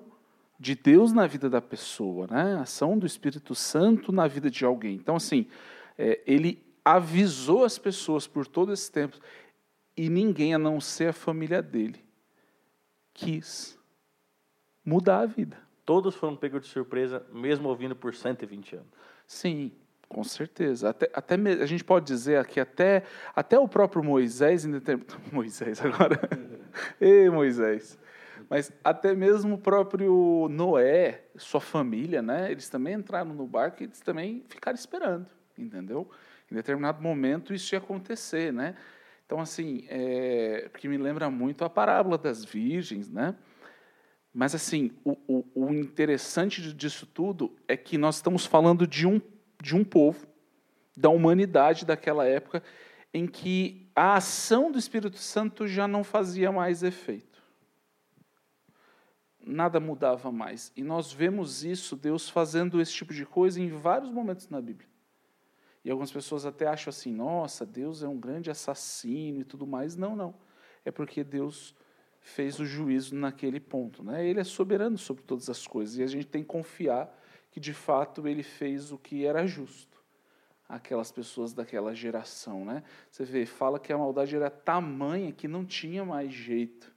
de 0.60 0.74
Deus 0.74 1.10
na 1.10 1.26
vida 1.26 1.48
da 1.48 1.62
pessoa, 1.62 2.26
né? 2.30 2.56
a 2.56 2.60
ação 2.60 2.98
do 2.98 3.06
Espírito 3.06 3.54
Santo 3.54 4.12
na 4.12 4.28
vida 4.28 4.50
de 4.50 4.62
alguém. 4.62 4.94
Então, 4.94 5.16
assim, 5.16 5.46
é, 5.96 6.20
ele 6.26 6.62
avisou 6.84 7.64
as 7.64 7.78
pessoas 7.78 8.26
por 8.26 8.46
todo 8.46 8.70
esse 8.70 8.92
tempo 8.92 9.18
e 9.96 10.10
ninguém, 10.10 10.52
a 10.52 10.58
não 10.58 10.78
ser 10.78 11.08
a 11.08 11.12
família 11.14 11.62
dele, 11.62 12.04
quis 13.14 13.78
mudar 14.84 15.20
a 15.20 15.26
vida. 15.26 15.56
Todos 15.86 16.14
foram 16.14 16.36
pegos 16.36 16.62
de 16.62 16.68
surpresa, 16.68 17.26
mesmo 17.32 17.66
ouvindo 17.66 17.96
por 17.96 18.14
120 18.14 18.76
anos. 18.76 18.88
Sim, 19.26 19.72
com 20.10 20.22
certeza. 20.22 20.90
Até, 20.90 21.10
até 21.14 21.34
a 21.34 21.66
gente 21.66 21.82
pode 21.82 22.04
dizer 22.04 22.44
que 22.46 22.60
até, 22.60 23.04
até 23.34 23.58
o 23.58 23.66
próprio 23.66 24.04
Moisés, 24.04 24.66
em 24.66 24.72
determinado. 24.72 25.16
Moisés 25.32 25.80
agora. 25.82 26.20
Ei, 27.00 27.30
Moisés. 27.30 27.98
Mas 28.50 28.72
até 28.82 29.14
mesmo 29.14 29.54
o 29.54 29.58
próprio 29.58 30.48
Noé, 30.50 31.22
sua 31.36 31.60
família, 31.60 32.20
né? 32.20 32.50
Eles 32.50 32.68
também 32.68 32.94
entraram 32.94 33.32
no 33.32 33.46
barco 33.46 33.80
e 33.80 33.86
eles 33.86 34.00
também 34.00 34.44
ficaram 34.48 34.76
esperando, 34.76 35.26
entendeu? 35.56 36.10
Em 36.50 36.56
determinado 36.56 37.00
momento 37.00 37.54
isso 37.54 37.72
ia 37.74 37.78
acontecer, 37.78 38.52
né? 38.52 38.74
Então, 39.24 39.38
assim, 39.38 39.84
é, 39.88 40.68
porque 40.72 40.88
me 40.88 40.98
lembra 40.98 41.30
muito 41.30 41.64
a 41.64 41.70
parábola 41.70 42.18
das 42.18 42.44
virgens, 42.44 43.08
né? 43.08 43.36
Mas, 44.34 44.52
assim, 44.52 44.90
o, 45.04 45.16
o, 45.28 45.66
o 45.66 45.72
interessante 45.72 46.60
disso 46.74 47.06
tudo 47.06 47.54
é 47.68 47.76
que 47.76 47.96
nós 47.96 48.16
estamos 48.16 48.44
falando 48.44 48.84
de 48.84 49.06
um 49.06 49.20
de 49.62 49.76
um 49.76 49.84
povo, 49.84 50.26
da 50.96 51.08
humanidade 51.08 51.84
daquela 51.84 52.26
época, 52.26 52.62
em 53.12 53.26
que 53.26 53.90
a 53.94 54.16
ação 54.16 54.72
do 54.72 54.78
Espírito 54.78 55.18
Santo 55.18 55.66
já 55.66 55.86
não 55.86 56.02
fazia 56.02 56.50
mais 56.50 56.82
efeito. 56.82 57.29
Nada 59.44 59.80
mudava 59.80 60.30
mais. 60.30 60.72
E 60.76 60.82
nós 60.82 61.12
vemos 61.12 61.64
isso, 61.64 61.96
Deus 61.96 62.28
fazendo 62.28 62.80
esse 62.80 62.92
tipo 62.92 63.14
de 63.14 63.24
coisa 63.24 63.60
em 63.60 63.68
vários 63.68 64.10
momentos 64.10 64.48
na 64.48 64.60
Bíblia. 64.60 64.88
E 65.84 65.90
algumas 65.90 66.12
pessoas 66.12 66.44
até 66.44 66.66
acham 66.66 66.90
assim: 66.90 67.12
nossa, 67.12 67.64
Deus 67.64 68.02
é 68.02 68.08
um 68.08 68.18
grande 68.18 68.50
assassino 68.50 69.40
e 69.40 69.44
tudo 69.44 69.66
mais. 69.66 69.96
Não, 69.96 70.14
não. 70.14 70.34
É 70.84 70.90
porque 70.90 71.24
Deus 71.24 71.74
fez 72.20 72.58
o 72.60 72.66
juízo 72.66 73.14
naquele 73.14 73.58
ponto. 73.58 74.02
Né? 74.02 74.26
Ele 74.26 74.40
é 74.40 74.44
soberano 74.44 74.98
sobre 74.98 75.22
todas 75.22 75.48
as 75.48 75.66
coisas 75.66 75.96
e 75.96 76.02
a 76.02 76.06
gente 76.06 76.26
tem 76.26 76.42
que 76.42 76.48
confiar 76.48 77.18
que 77.50 77.58
de 77.58 77.72
fato 77.72 78.28
ele 78.28 78.42
fez 78.42 78.92
o 78.92 78.98
que 78.98 79.24
era 79.24 79.46
justo 79.46 80.00
aquelas 80.68 81.10
pessoas 81.10 81.52
daquela 81.52 81.92
geração, 81.92 82.64
né? 82.64 82.84
Você 83.10 83.24
vê, 83.24 83.44
fala 83.44 83.80
que 83.80 83.92
a 83.92 83.98
maldade 83.98 84.36
era 84.36 84.48
tamanha 84.48 85.32
que 85.32 85.48
não 85.48 85.64
tinha 85.64 86.04
mais 86.04 86.32
jeito 86.32 86.94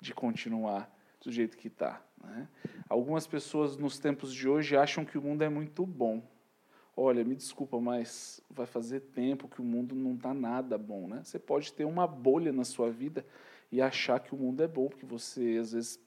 de 0.00 0.12
continuar 0.12 0.92
do 1.22 1.30
jeito 1.30 1.56
que 1.56 1.68
está. 1.68 2.02
Né? 2.22 2.48
Algumas 2.88 3.26
pessoas 3.26 3.76
nos 3.76 3.98
tempos 3.98 4.34
de 4.34 4.48
hoje 4.48 4.76
acham 4.76 5.04
que 5.04 5.16
o 5.16 5.22
mundo 5.22 5.42
é 5.42 5.48
muito 5.48 5.86
bom. 5.86 6.22
Olha, 6.94 7.24
me 7.24 7.34
desculpa, 7.34 7.80
mas 7.80 8.40
vai 8.50 8.66
fazer 8.66 9.00
tempo 9.00 9.48
que 9.48 9.60
o 9.60 9.64
mundo 9.64 9.94
não 9.94 10.14
está 10.14 10.34
nada 10.34 10.76
bom, 10.76 11.08
né? 11.08 11.22
Você 11.24 11.38
pode 11.38 11.72
ter 11.72 11.86
uma 11.86 12.06
bolha 12.06 12.52
na 12.52 12.64
sua 12.64 12.90
vida 12.90 13.24
e 13.70 13.80
achar 13.80 14.20
que 14.20 14.34
o 14.34 14.36
mundo 14.36 14.62
é 14.62 14.68
bom, 14.68 14.88
porque 14.88 15.06
você 15.06 15.56
às 15.58 15.72
vezes 15.72 15.98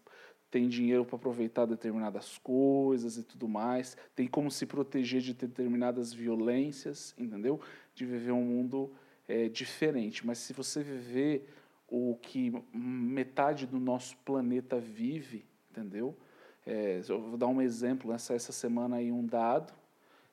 tem 0.51 0.69
dinheiro 0.69 1.03
para 1.03 1.15
aproveitar 1.15 1.65
determinadas 1.65 2.37
coisas 2.37 3.17
e 3.17 3.23
tudo 3.23 3.47
mais, 3.47 3.97
tem 4.15 4.27
como 4.27 4.51
se 4.51 4.67
proteger 4.67 5.21
de 5.21 5.33
determinadas 5.33 6.13
violências, 6.13 7.15
entendeu? 7.17 7.59
De 7.95 8.05
viver 8.05 8.31
um 8.31 8.43
mundo 8.43 8.93
é, 9.27 9.49
diferente. 9.49 10.25
Mas 10.25 10.37
se 10.37 10.53
você 10.53 10.83
viver 10.83 11.49
o 11.87 12.17
que 12.21 12.51
metade 12.73 13.65
do 13.65 13.79
nosso 13.79 14.17
planeta 14.17 14.79
vive, 14.79 15.45
entendeu? 15.71 16.17
É, 16.65 17.01
eu 17.07 17.21
vou 17.21 17.37
dar 17.37 17.47
um 17.47 17.61
exemplo, 17.61 18.11
essa, 18.11 18.33
essa 18.33 18.51
semana 18.51 18.97
aí 18.97 19.11
um 19.11 19.25
dado 19.25 19.73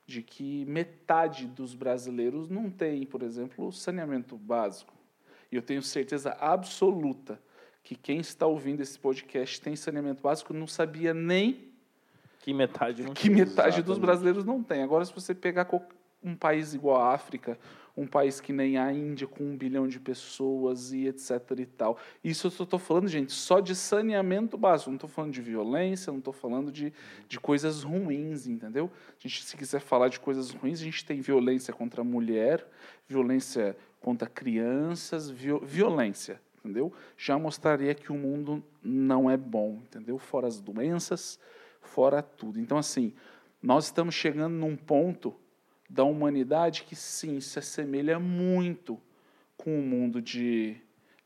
de 0.07 0.23
que 0.23 0.65
metade 0.65 1.47
dos 1.47 1.75
brasileiros 1.75 2.49
não 2.49 2.71
tem, 2.71 3.05
por 3.05 3.23
exemplo, 3.23 3.73
saneamento 3.73 4.37
básico. 4.37 4.95
E 5.51 5.57
eu 5.57 5.63
tenho 5.63 5.83
certeza 5.83 6.33
absoluta 6.41 7.41
que 7.85 7.95
quem 7.95 8.21
está 8.21 8.47
ouvindo 8.47 8.81
esse 8.81 8.99
podcast 8.99 9.61
tem 9.61 9.77
saneamento 9.77 10.23
básico 10.23 10.55
não 10.55 10.67
sabia 10.67 11.13
nem 11.13 11.73
que 12.41 12.53
metade 12.53 13.05
que 13.13 13.31
metade 13.31 13.83
dos 13.83 13.99
brasileiros 13.99 14.45
não 14.45 14.63
tem. 14.63 14.83
Agora, 14.83 15.05
se 15.05 15.13
você 15.13 15.35
pegar 15.35 15.69
um 16.23 16.35
país 16.35 16.75
igual 16.75 17.01
a 17.01 17.15
África, 17.15 17.59
um 17.97 18.07
país 18.07 18.41
que 18.41 18.53
nem 18.53 18.79
a 18.79 18.93
Índia, 18.93 19.27
com 19.27 19.45
um 19.45 19.57
bilhão 19.57 19.87
de 19.87 20.01
pessoas 20.01 20.93
e 20.93 21.07
etc 21.07 21.41
e 21.59 21.67
tal. 21.67 21.99
Isso 22.25 22.47
eu 22.47 22.65
estou 22.65 22.79
falando, 22.79 23.07
gente, 23.09 23.33
só 23.33 23.61
de 23.61 23.75
saneamento 23.75 24.57
básico. 24.57 24.91
Não 24.91 24.97
estou 24.97 25.11
falando 25.11 25.33
de 25.33 25.43
violência, 25.43 26.11
não 26.11 26.19
estou 26.19 26.33
falando 26.33 26.73
de, 26.73 26.93
de 27.29 27.39
coisas 27.39 27.83
ruins, 27.83 28.47
entendeu? 28.47 28.91
A 29.11 29.29
gente, 29.29 29.45
se 29.45 29.57
quiser 29.57 29.81
falar 29.81 30.09
de 30.09 30.19
coisas 30.19 30.51
ruins, 30.51 30.81
a 30.81 30.85
gente 30.85 31.05
tem 31.05 31.21
violência 31.21 31.73
contra 31.73 32.01
a 32.01 32.05
mulher, 32.05 32.67
violência 33.07 33.77
contra 34.01 34.29
crianças, 34.29 35.31
violência, 35.31 36.41
entendeu? 36.59 36.93
Já 37.17 37.39
mostraria 37.39 37.95
que 37.95 38.11
o 38.11 38.17
mundo 38.17 38.65
não 38.83 39.31
é 39.31 39.37
bom, 39.37 39.81
entendeu? 39.83 40.19
Fora 40.19 40.47
as 40.47 40.61
doenças, 40.61 41.39
fora 41.81 42.23
tudo. 42.23 42.59
Então, 42.59 42.79
assim, 42.79 43.13
nós 43.63 43.85
estamos 43.85 44.15
chegando 44.15 44.55
num 44.55 44.77
ponto 44.77 45.35
da 45.93 46.05
humanidade 46.05 46.85
que, 46.85 46.97
sim, 46.97 47.39
se 47.39 47.59
assemelha 47.59 48.19
muito 48.19 48.99
com 49.59 49.79
o 49.79 49.83
mundo 49.83 50.23
de, 50.23 50.77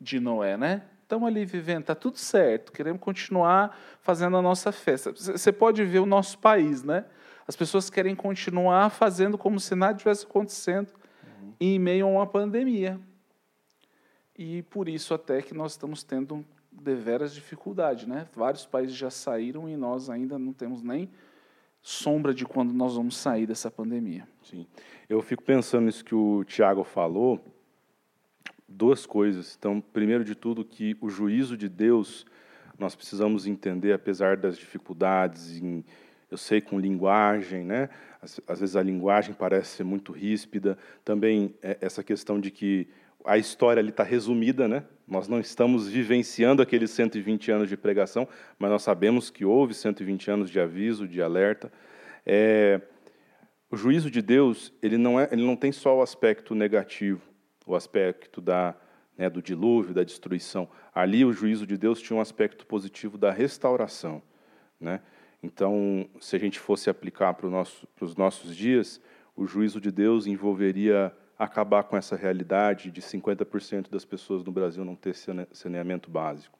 de 0.00 0.18
Noé, 0.18 0.56
né? 0.56 0.82
Estamos 1.02 1.28
ali 1.28 1.44
vivendo, 1.44 1.82
está 1.82 1.94
tudo 1.94 2.18
certo, 2.18 2.72
queremos 2.72 3.00
continuar 3.00 3.78
fazendo 4.00 4.36
a 4.36 4.42
nossa 4.42 4.72
festa. 4.72 5.12
Você 5.12 5.52
pode 5.52 5.84
ver 5.84 6.00
o 6.00 6.06
nosso 6.06 6.38
país, 6.38 6.82
né? 6.82 7.04
As 7.46 7.54
pessoas 7.54 7.88
querem 7.88 8.16
continuar 8.16 8.90
fazendo 8.90 9.38
como 9.38 9.60
se 9.60 9.76
nada 9.76 9.96
tivesse 9.96 10.26
acontecendo 10.26 10.92
uhum. 11.22 11.52
em 11.60 11.78
meio 11.78 12.06
a 12.06 12.10
uma 12.10 12.26
pandemia. 12.26 12.98
E 14.36 14.62
por 14.62 14.88
isso 14.88 15.14
até 15.14 15.40
que 15.42 15.54
nós 15.54 15.72
estamos 15.72 16.02
tendo 16.02 16.44
deveras 16.72 17.32
dificuldade, 17.32 18.08
né? 18.08 18.26
Vários 18.34 18.66
países 18.66 18.96
já 18.96 19.10
saíram 19.10 19.68
e 19.68 19.76
nós 19.76 20.10
ainda 20.10 20.36
não 20.40 20.52
temos 20.52 20.82
nem 20.82 21.08
sombra 21.86 22.34
de 22.34 22.44
quando 22.44 22.74
nós 22.74 22.96
vamos 22.96 23.16
sair 23.16 23.46
dessa 23.46 23.70
pandemia. 23.70 24.26
Sim. 24.42 24.66
Eu 25.08 25.22
fico 25.22 25.44
pensando 25.44 25.84
nisso 25.84 26.04
que 26.04 26.16
o 26.16 26.42
Tiago 26.42 26.82
falou, 26.82 27.40
duas 28.68 29.06
coisas. 29.06 29.54
Então, 29.56 29.80
primeiro 29.80 30.24
de 30.24 30.34
tudo 30.34 30.64
que 30.64 30.96
o 31.00 31.08
juízo 31.08 31.56
de 31.56 31.68
Deus 31.68 32.26
nós 32.76 32.96
precisamos 32.96 33.46
entender 33.46 33.92
apesar 33.92 34.36
das 34.36 34.58
dificuldades 34.58 35.62
em 35.62 35.84
eu 36.28 36.36
sei 36.36 36.60
com 36.60 36.76
linguagem, 36.76 37.64
né? 37.64 37.88
Às, 38.20 38.40
às 38.48 38.58
vezes 38.58 38.74
a 38.74 38.82
linguagem 38.82 39.32
parece 39.32 39.76
ser 39.76 39.84
muito 39.84 40.10
ríspida. 40.10 40.76
Também 41.04 41.54
é 41.62 41.78
essa 41.80 42.02
questão 42.02 42.40
de 42.40 42.50
que 42.50 42.88
a 43.26 43.36
história 43.36 43.80
ali 43.80 43.90
está 43.90 44.02
resumida, 44.02 44.68
né? 44.68 44.84
Nós 45.06 45.28
não 45.28 45.40
estamos 45.40 45.88
vivenciando 45.88 46.62
aqueles 46.62 46.90
120 46.92 47.50
anos 47.50 47.68
de 47.68 47.76
pregação, 47.76 48.28
mas 48.58 48.70
nós 48.70 48.82
sabemos 48.82 49.30
que 49.30 49.44
houve 49.44 49.74
120 49.74 50.30
anos 50.30 50.50
de 50.50 50.60
aviso, 50.60 51.06
de 51.06 51.20
alerta. 51.20 51.72
É, 52.24 52.80
o 53.70 53.76
juízo 53.76 54.10
de 54.10 54.22
Deus 54.22 54.72
ele 54.80 54.96
não 54.96 55.18
é, 55.20 55.28
ele 55.30 55.44
não 55.44 55.56
tem 55.56 55.72
só 55.72 55.98
o 55.98 56.02
aspecto 56.02 56.54
negativo, 56.54 57.20
o 57.66 57.74
aspecto 57.74 58.40
da 58.40 58.74
né, 59.16 59.30
do 59.30 59.40
dilúvio, 59.40 59.94
da 59.94 60.04
destruição. 60.04 60.68
Ali 60.94 61.24
o 61.24 61.32
juízo 61.32 61.66
de 61.66 61.76
Deus 61.76 62.00
tinha 62.00 62.16
um 62.16 62.20
aspecto 62.20 62.66
positivo 62.66 63.16
da 63.16 63.32
restauração, 63.32 64.22
né? 64.78 65.00
Então, 65.42 66.08
se 66.20 66.34
a 66.34 66.38
gente 66.38 66.58
fosse 66.58 66.90
aplicar 66.90 67.34
para, 67.34 67.48
nosso, 67.48 67.86
para 67.94 68.04
os 68.04 68.16
nossos 68.16 68.56
dias, 68.56 69.00
o 69.34 69.46
juízo 69.46 69.80
de 69.80 69.90
Deus 69.90 70.26
envolveria 70.26 71.14
acabar 71.38 71.84
com 71.84 71.96
essa 71.96 72.16
realidade 72.16 72.90
de 72.90 73.02
50% 73.02 73.90
das 73.90 74.04
pessoas 74.04 74.42
no 74.42 74.50
Brasil 74.50 74.84
não 74.84 74.94
ter 74.94 75.14
saneamento 75.52 76.10
básico, 76.10 76.58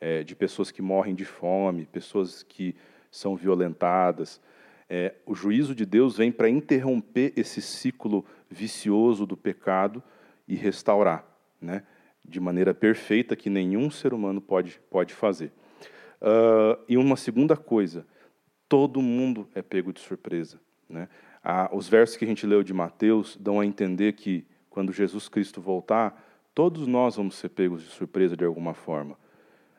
é, 0.00 0.22
de 0.22 0.34
pessoas 0.34 0.70
que 0.70 0.82
morrem 0.82 1.14
de 1.14 1.24
fome, 1.24 1.86
pessoas 1.86 2.42
que 2.42 2.74
são 3.10 3.34
violentadas. 3.34 4.40
É, 4.88 5.14
o 5.24 5.34
juízo 5.34 5.74
de 5.74 5.86
Deus 5.86 6.16
vem 6.16 6.30
para 6.30 6.48
interromper 6.48 7.32
esse 7.36 7.62
ciclo 7.62 8.24
vicioso 8.50 9.24
do 9.24 9.36
pecado 9.36 10.02
e 10.46 10.54
restaurar, 10.54 11.24
né, 11.60 11.84
de 12.24 12.40
maneira 12.40 12.74
perfeita 12.74 13.36
que 13.36 13.48
nenhum 13.48 13.90
ser 13.90 14.12
humano 14.12 14.40
pode, 14.40 14.80
pode 14.90 15.14
fazer. 15.14 15.52
Uh, 16.20 16.78
e 16.86 16.96
uma 16.98 17.16
segunda 17.16 17.56
coisa, 17.56 18.06
todo 18.68 19.00
mundo 19.00 19.48
é 19.54 19.62
pego 19.62 19.92
de 19.92 20.00
surpresa. 20.00 20.60
Né? 20.88 21.08
Ah, 21.42 21.70
os 21.72 21.88
versos 21.88 22.16
que 22.16 22.24
a 22.24 22.28
gente 22.28 22.46
leu 22.46 22.62
de 22.62 22.74
Mateus 22.74 23.36
dão 23.36 23.60
a 23.60 23.66
entender 23.66 24.12
que, 24.12 24.46
quando 24.68 24.92
Jesus 24.92 25.28
Cristo 25.28 25.60
voltar, 25.60 26.22
todos 26.54 26.86
nós 26.86 27.16
vamos 27.16 27.36
ser 27.36 27.48
pegos 27.48 27.82
de 27.82 27.88
surpresa 27.88 28.36
de 28.36 28.44
alguma 28.44 28.74
forma. 28.74 29.16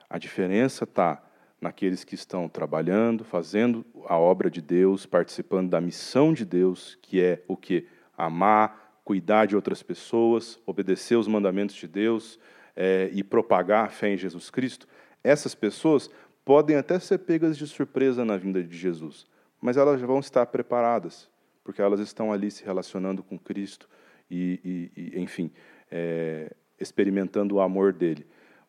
A 0.09 0.17
diferença 0.17 0.83
está 0.83 1.23
naqueles 1.61 2.03
que 2.03 2.15
estão 2.15 2.49
trabalhando, 2.49 3.23
fazendo 3.23 3.85
a 4.07 4.17
obra 4.17 4.49
de 4.49 4.61
Deus, 4.61 5.05
participando 5.05 5.69
da 5.69 5.79
missão 5.79 6.33
de 6.33 6.43
Deus, 6.43 6.97
que 7.01 7.21
é 7.21 7.43
o 7.47 7.55
que? 7.55 7.87
Amar, 8.17 8.99
cuidar 9.05 9.45
de 9.45 9.55
outras 9.55 9.83
pessoas, 9.83 10.59
obedecer 10.65 11.15
os 11.15 11.27
mandamentos 11.27 11.75
de 11.75 11.87
Deus 11.87 12.39
é, 12.75 13.09
e 13.13 13.23
propagar 13.23 13.85
a 13.85 13.89
fé 13.89 14.13
em 14.13 14.17
Jesus 14.17 14.49
Cristo. 14.49 14.87
Essas 15.23 15.53
pessoas 15.53 16.09
podem 16.43 16.75
até 16.75 16.99
ser 16.99 17.19
pegas 17.19 17.57
de 17.57 17.67
surpresa 17.67 18.25
na 18.25 18.37
vinda 18.37 18.63
de 18.63 18.75
Jesus, 18.75 19.27
mas 19.61 19.77
elas 19.77 20.01
vão 20.01 20.19
estar 20.19 20.45
preparadas, 20.47 21.29
porque 21.63 21.81
elas 21.81 21.99
estão 21.99 22.31
ali 22.31 22.49
se 22.49 22.63
relacionando 22.63 23.23
com 23.23 23.37
Cristo 23.37 23.87
e, 24.29 24.89
e, 24.95 25.15
e 25.15 25.19
enfim, 25.21 25.51
é, 25.89 26.55
experimentando 26.79 27.55
o 27.55 27.61
amor 27.61 27.93
dele. 27.93 28.25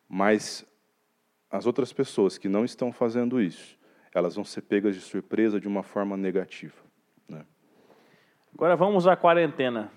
Mas 0.08 0.66
as 1.50 1.66
outras 1.66 1.92
pessoas 1.92 2.38
que 2.38 2.48
não 2.48 2.64
estão 2.64 2.92
fazendo 2.92 3.40
isso, 3.40 3.78
elas 4.14 4.34
vão 4.34 4.44
ser 4.44 4.62
pegas 4.62 4.94
de 4.94 5.00
surpresa 5.00 5.60
de 5.60 5.68
uma 5.68 5.82
forma 5.82 6.16
negativa. 6.16 6.76
Né? 7.28 7.44
Agora 8.54 8.76
vamos 8.76 9.06
à 9.06 9.16
quarentena. 9.16 9.90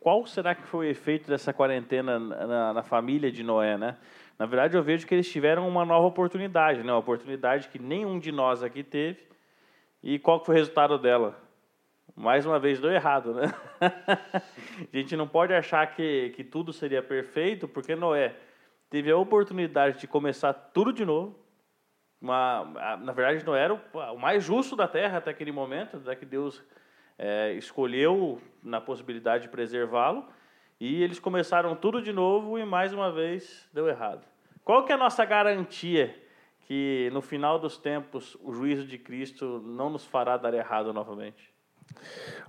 Qual 0.00 0.24
será 0.26 0.54
que 0.54 0.62
foi 0.62 0.86
o 0.86 0.90
efeito 0.90 1.28
dessa 1.28 1.52
quarentena 1.52 2.18
na, 2.18 2.72
na, 2.74 2.82
família 2.84 3.32
de 3.32 3.42
Noé, 3.42 3.76
né? 3.76 3.96
Na 4.38 4.46
verdade, 4.46 4.76
eu 4.76 4.82
vejo 4.82 5.04
que 5.04 5.12
eles 5.12 5.28
tiveram 5.28 5.66
uma 5.66 5.84
nova 5.84 6.06
oportunidade, 6.06 6.84
né? 6.84 6.92
Uma 6.92 6.98
oportunidade 6.98 7.68
que 7.68 7.78
nenhum 7.78 8.20
de 8.20 8.30
nós 8.30 8.62
aqui 8.62 8.84
teve. 8.84 9.26
E 10.00 10.18
qual 10.20 10.44
foi 10.44 10.54
o 10.54 10.58
resultado 10.58 10.96
dela? 10.96 11.36
Mais 12.14 12.46
uma 12.46 12.58
vez 12.58 12.80
deu 12.80 12.90
errado, 12.90 13.34
né? 13.34 13.52
a 14.92 14.96
gente 14.96 15.16
não 15.16 15.26
pode 15.26 15.52
achar 15.52 15.86
que, 15.94 16.30
que 16.30 16.44
tudo 16.44 16.72
seria 16.72 17.02
perfeito, 17.02 17.66
porque 17.66 17.96
Noé 17.96 18.34
teve 18.88 19.10
a 19.10 19.16
oportunidade 19.16 19.98
de 19.98 20.06
começar 20.06 20.52
tudo 20.52 20.92
de 20.92 21.04
novo. 21.04 21.38
Uma, 22.20 22.64
na 23.00 23.12
verdade, 23.12 23.44
Noé 23.44 23.64
era 23.64 23.74
o, 23.74 24.16
mais 24.16 24.44
justo 24.44 24.76
da 24.76 24.88
terra 24.88 25.18
até 25.18 25.30
aquele 25.30 25.52
momento, 25.52 25.96
até 25.96 26.14
que 26.14 26.24
Deus 26.24 26.62
é, 27.18 27.52
escolheu 27.52 28.40
na 28.62 28.80
possibilidade 28.80 29.44
de 29.44 29.48
preservá-lo. 29.48 30.26
E 30.78 31.02
eles 31.02 31.18
começaram 31.18 31.74
tudo 31.74 32.02
de 32.02 32.12
novo 32.12 32.58
e 32.58 32.64
mais 32.64 32.92
uma 32.92 33.10
vez 33.10 33.68
deu 33.72 33.88
errado. 33.88 34.26
Qual 34.62 34.84
que 34.84 34.92
é 34.92 34.94
a 34.94 34.98
nossa 34.98 35.24
garantia 35.24 36.14
que 36.66 37.08
no 37.12 37.22
final 37.22 37.58
dos 37.58 37.78
tempos 37.78 38.36
o 38.42 38.52
juízo 38.52 38.86
de 38.86 38.98
Cristo 38.98 39.62
não 39.64 39.88
nos 39.88 40.04
fará 40.04 40.36
dar 40.36 40.52
errado 40.52 40.92
novamente? 40.92 41.55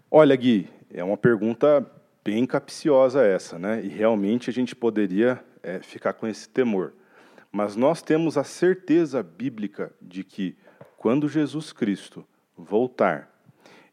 Olha, 0.09 0.35
Gui, 0.35 0.69
é 0.93 1.03
uma 1.03 1.17
pergunta 1.17 1.85
bem 2.23 2.45
capciosa 2.45 3.25
essa, 3.25 3.57
né? 3.57 3.81
E 3.83 3.87
realmente 3.87 4.49
a 4.49 4.53
gente 4.53 4.75
poderia 4.75 5.43
é, 5.63 5.79
ficar 5.79 6.13
com 6.13 6.27
esse 6.27 6.47
temor. 6.47 6.93
Mas 7.51 7.75
nós 7.75 8.01
temos 8.01 8.37
a 8.37 8.43
certeza 8.43 9.23
bíblica 9.23 9.93
de 10.01 10.23
que 10.23 10.55
quando 10.97 11.29
Jesus 11.29 11.71
Cristo 11.71 12.25
voltar, 12.57 13.31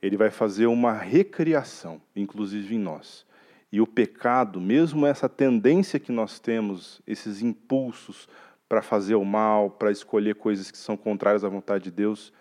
ele 0.00 0.16
vai 0.16 0.30
fazer 0.30 0.66
uma 0.66 0.92
recriação, 0.92 2.00
inclusive 2.14 2.74
em 2.74 2.78
nós. 2.78 3.26
E 3.72 3.80
o 3.80 3.86
pecado, 3.86 4.60
mesmo 4.60 5.06
essa 5.06 5.28
tendência 5.28 5.98
que 5.98 6.12
nós 6.12 6.38
temos, 6.38 7.00
esses 7.06 7.42
impulsos 7.42 8.28
para 8.68 8.82
fazer 8.82 9.14
o 9.14 9.24
mal, 9.24 9.70
para 9.70 9.90
escolher 9.90 10.34
coisas 10.36 10.70
que 10.70 10.78
são 10.78 10.96
contrárias 10.96 11.44
à 11.44 11.48
vontade 11.48 11.84
de 11.84 11.90
Deus, 11.90 12.32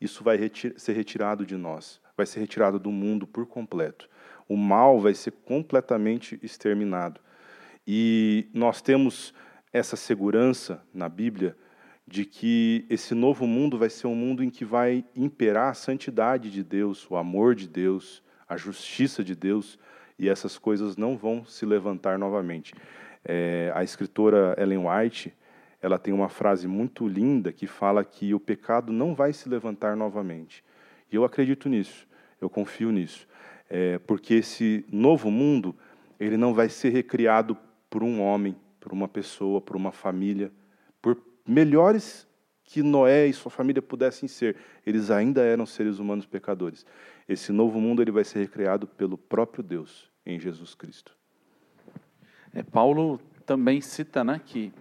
isso 0.00 0.24
vai 0.24 0.38
ser 0.76 0.92
retirado 0.92 1.46
de 1.46 1.56
nós, 1.56 2.00
vai 2.16 2.26
ser 2.26 2.40
retirado 2.40 2.78
do 2.78 2.90
mundo 2.90 3.26
por 3.26 3.46
completo. 3.46 4.08
O 4.48 4.56
mal 4.56 5.00
vai 5.00 5.14
ser 5.14 5.30
completamente 5.30 6.38
exterminado. 6.42 7.20
E 7.86 8.48
nós 8.52 8.80
temos 8.80 9.34
essa 9.72 9.96
segurança 9.96 10.82
na 10.92 11.08
Bíblia 11.08 11.56
de 12.06 12.24
que 12.24 12.84
esse 12.90 13.14
novo 13.14 13.46
mundo 13.46 13.78
vai 13.78 13.88
ser 13.88 14.06
um 14.06 14.14
mundo 14.14 14.44
em 14.44 14.50
que 14.50 14.64
vai 14.64 15.04
imperar 15.14 15.70
a 15.70 15.74
santidade 15.74 16.50
de 16.50 16.62
Deus, 16.62 17.08
o 17.10 17.16
amor 17.16 17.54
de 17.54 17.68
Deus, 17.68 18.22
a 18.48 18.56
justiça 18.56 19.24
de 19.24 19.34
Deus, 19.34 19.78
e 20.18 20.28
essas 20.28 20.58
coisas 20.58 20.96
não 20.96 21.16
vão 21.16 21.44
se 21.44 21.64
levantar 21.64 22.18
novamente. 22.18 22.74
É, 23.24 23.72
a 23.74 23.82
escritora 23.82 24.54
Ellen 24.58 24.86
White 24.86 25.34
ela 25.80 25.98
tem 25.98 26.14
uma 26.14 26.28
frase 26.28 26.68
muito 26.68 27.08
linda 27.08 27.52
que 27.52 27.66
fala 27.66 28.04
que 28.04 28.32
o 28.32 28.38
pecado 28.38 28.92
não 28.92 29.14
vai 29.14 29.32
se 29.32 29.48
levantar 29.48 29.96
novamente. 29.96 30.64
E 31.12 31.16
eu 31.16 31.24
acredito 31.24 31.68
nisso, 31.68 32.08
eu 32.40 32.48
confio 32.48 32.90
nisso, 32.90 33.28
é, 33.68 33.98
porque 33.98 34.34
esse 34.34 34.84
novo 34.90 35.30
mundo 35.30 35.76
ele 36.18 36.38
não 36.38 36.54
vai 36.54 36.70
ser 36.70 36.88
recriado 36.88 37.56
por 37.90 38.02
um 38.02 38.20
homem, 38.22 38.56
por 38.80 38.92
uma 38.92 39.06
pessoa, 39.06 39.60
por 39.60 39.76
uma 39.76 39.92
família, 39.92 40.50
por 41.02 41.22
melhores 41.46 42.26
que 42.64 42.82
Noé 42.82 43.26
e 43.26 43.32
sua 43.34 43.50
família 43.50 43.82
pudessem 43.82 44.26
ser, 44.26 44.56
eles 44.86 45.10
ainda 45.10 45.42
eram 45.42 45.66
seres 45.66 45.98
humanos 45.98 46.24
pecadores. 46.24 46.86
Esse 47.28 47.52
novo 47.52 47.78
mundo 47.78 48.00
ele 48.00 48.10
vai 48.10 48.24
ser 48.24 48.38
recriado 48.38 48.86
pelo 48.86 49.18
próprio 49.18 49.62
Deus 49.62 50.10
em 50.24 50.40
Jesus 50.40 50.74
Cristo. 50.74 51.14
É, 52.54 52.62
Paulo 52.62 53.20
também 53.44 53.80
cita 53.82 54.24
né, 54.24 54.40
que 54.44 54.72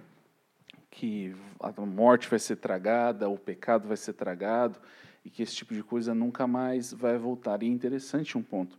que 0.94 1.34
a 1.62 1.72
morte 1.86 2.30
vai 2.30 2.38
ser 2.38 2.58
tragada, 2.58 3.30
o 3.30 3.38
pecado 3.38 3.88
vai 3.88 3.96
ser 3.96 4.12
tragado 4.12 4.78
e 5.24 5.30
que 5.30 5.44
esse 5.44 5.56
tipo 5.56 5.74
de 5.74 5.84
coisa 5.84 6.14
nunca 6.14 6.48
mais 6.48 6.92
vai 6.94 7.18
voltar. 7.18 7.62
E 7.62 7.68
é 7.68 7.70
interessante 7.70 8.38
um 8.38 8.44
ponto, 8.44 8.78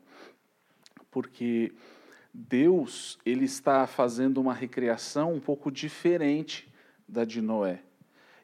porque 1.10 1.72
Deus 2.32 3.18
ele 3.24 3.44
está 3.44 3.86
fazendo 3.86 4.40
uma 4.40 4.54
recriação 4.54 5.34
um 5.34 5.40
pouco 5.40 5.70
diferente 5.70 6.72
da 7.08 7.24
de 7.24 7.40
Noé. 7.40 7.82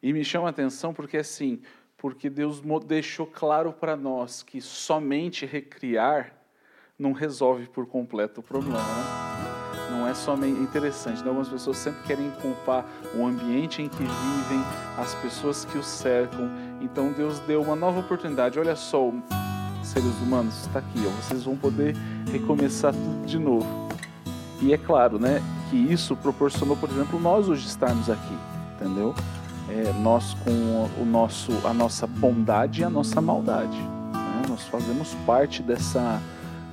E 0.02 0.12
me 0.12 0.24
chama 0.24 0.46
a 0.46 0.50
atenção 0.50 0.94
porque 0.94 1.16
assim, 1.16 1.60
porque 1.96 2.30
Deus 2.30 2.62
deixou 2.86 3.26
claro 3.26 3.72
para 3.72 3.96
nós 3.96 4.42
que 4.42 4.60
somente 4.60 5.44
recriar 5.44 6.34
não 6.98 7.12
resolve 7.12 7.66
por 7.68 7.86
completo 7.86 8.40
o 8.40 8.42
problema. 8.42 8.78
Né? 8.78 9.27
É 10.08 10.14
somente 10.14 10.60
interessante. 10.60 11.22
Né? 11.22 11.28
Algumas 11.28 11.48
pessoas 11.48 11.76
sempre 11.78 12.02
querem 12.04 12.30
culpar 12.42 12.84
o 13.14 13.26
ambiente 13.26 13.82
em 13.82 13.88
que 13.88 14.02
vivem, 14.02 14.64
as 14.96 15.14
pessoas 15.16 15.64
que 15.64 15.78
os 15.78 15.86
cercam. 15.86 16.50
Então 16.80 17.12
Deus 17.12 17.38
deu 17.40 17.62
uma 17.62 17.76
nova 17.76 18.00
oportunidade. 18.00 18.58
Olha 18.58 18.76
só, 18.76 19.12
seres 19.82 20.14
humanos, 20.20 20.66
está 20.66 20.80
aqui, 20.80 21.04
ó, 21.06 21.10
vocês 21.22 21.44
vão 21.44 21.56
poder 21.56 21.96
recomeçar 22.30 22.92
tudo 22.92 23.26
de 23.26 23.38
novo. 23.38 23.88
E 24.60 24.72
é 24.72 24.78
claro, 24.78 25.18
né, 25.18 25.40
que 25.70 25.76
isso 25.76 26.16
proporcionou, 26.16 26.76
por 26.76 26.90
exemplo, 26.90 27.20
nós 27.20 27.48
hoje 27.48 27.66
estarmos 27.66 28.10
aqui, 28.10 28.34
entendeu? 28.74 29.14
É, 29.68 29.92
nós 30.00 30.34
com 30.34 30.50
o 31.00 31.04
nosso, 31.04 31.52
a 31.64 31.72
nossa 31.72 32.06
bondade 32.06 32.80
e 32.80 32.84
a 32.84 32.90
nossa 32.90 33.20
maldade. 33.20 33.76
Né? 33.76 34.42
Nós 34.48 34.66
fazemos 34.66 35.14
parte 35.26 35.62
dessa 35.62 36.20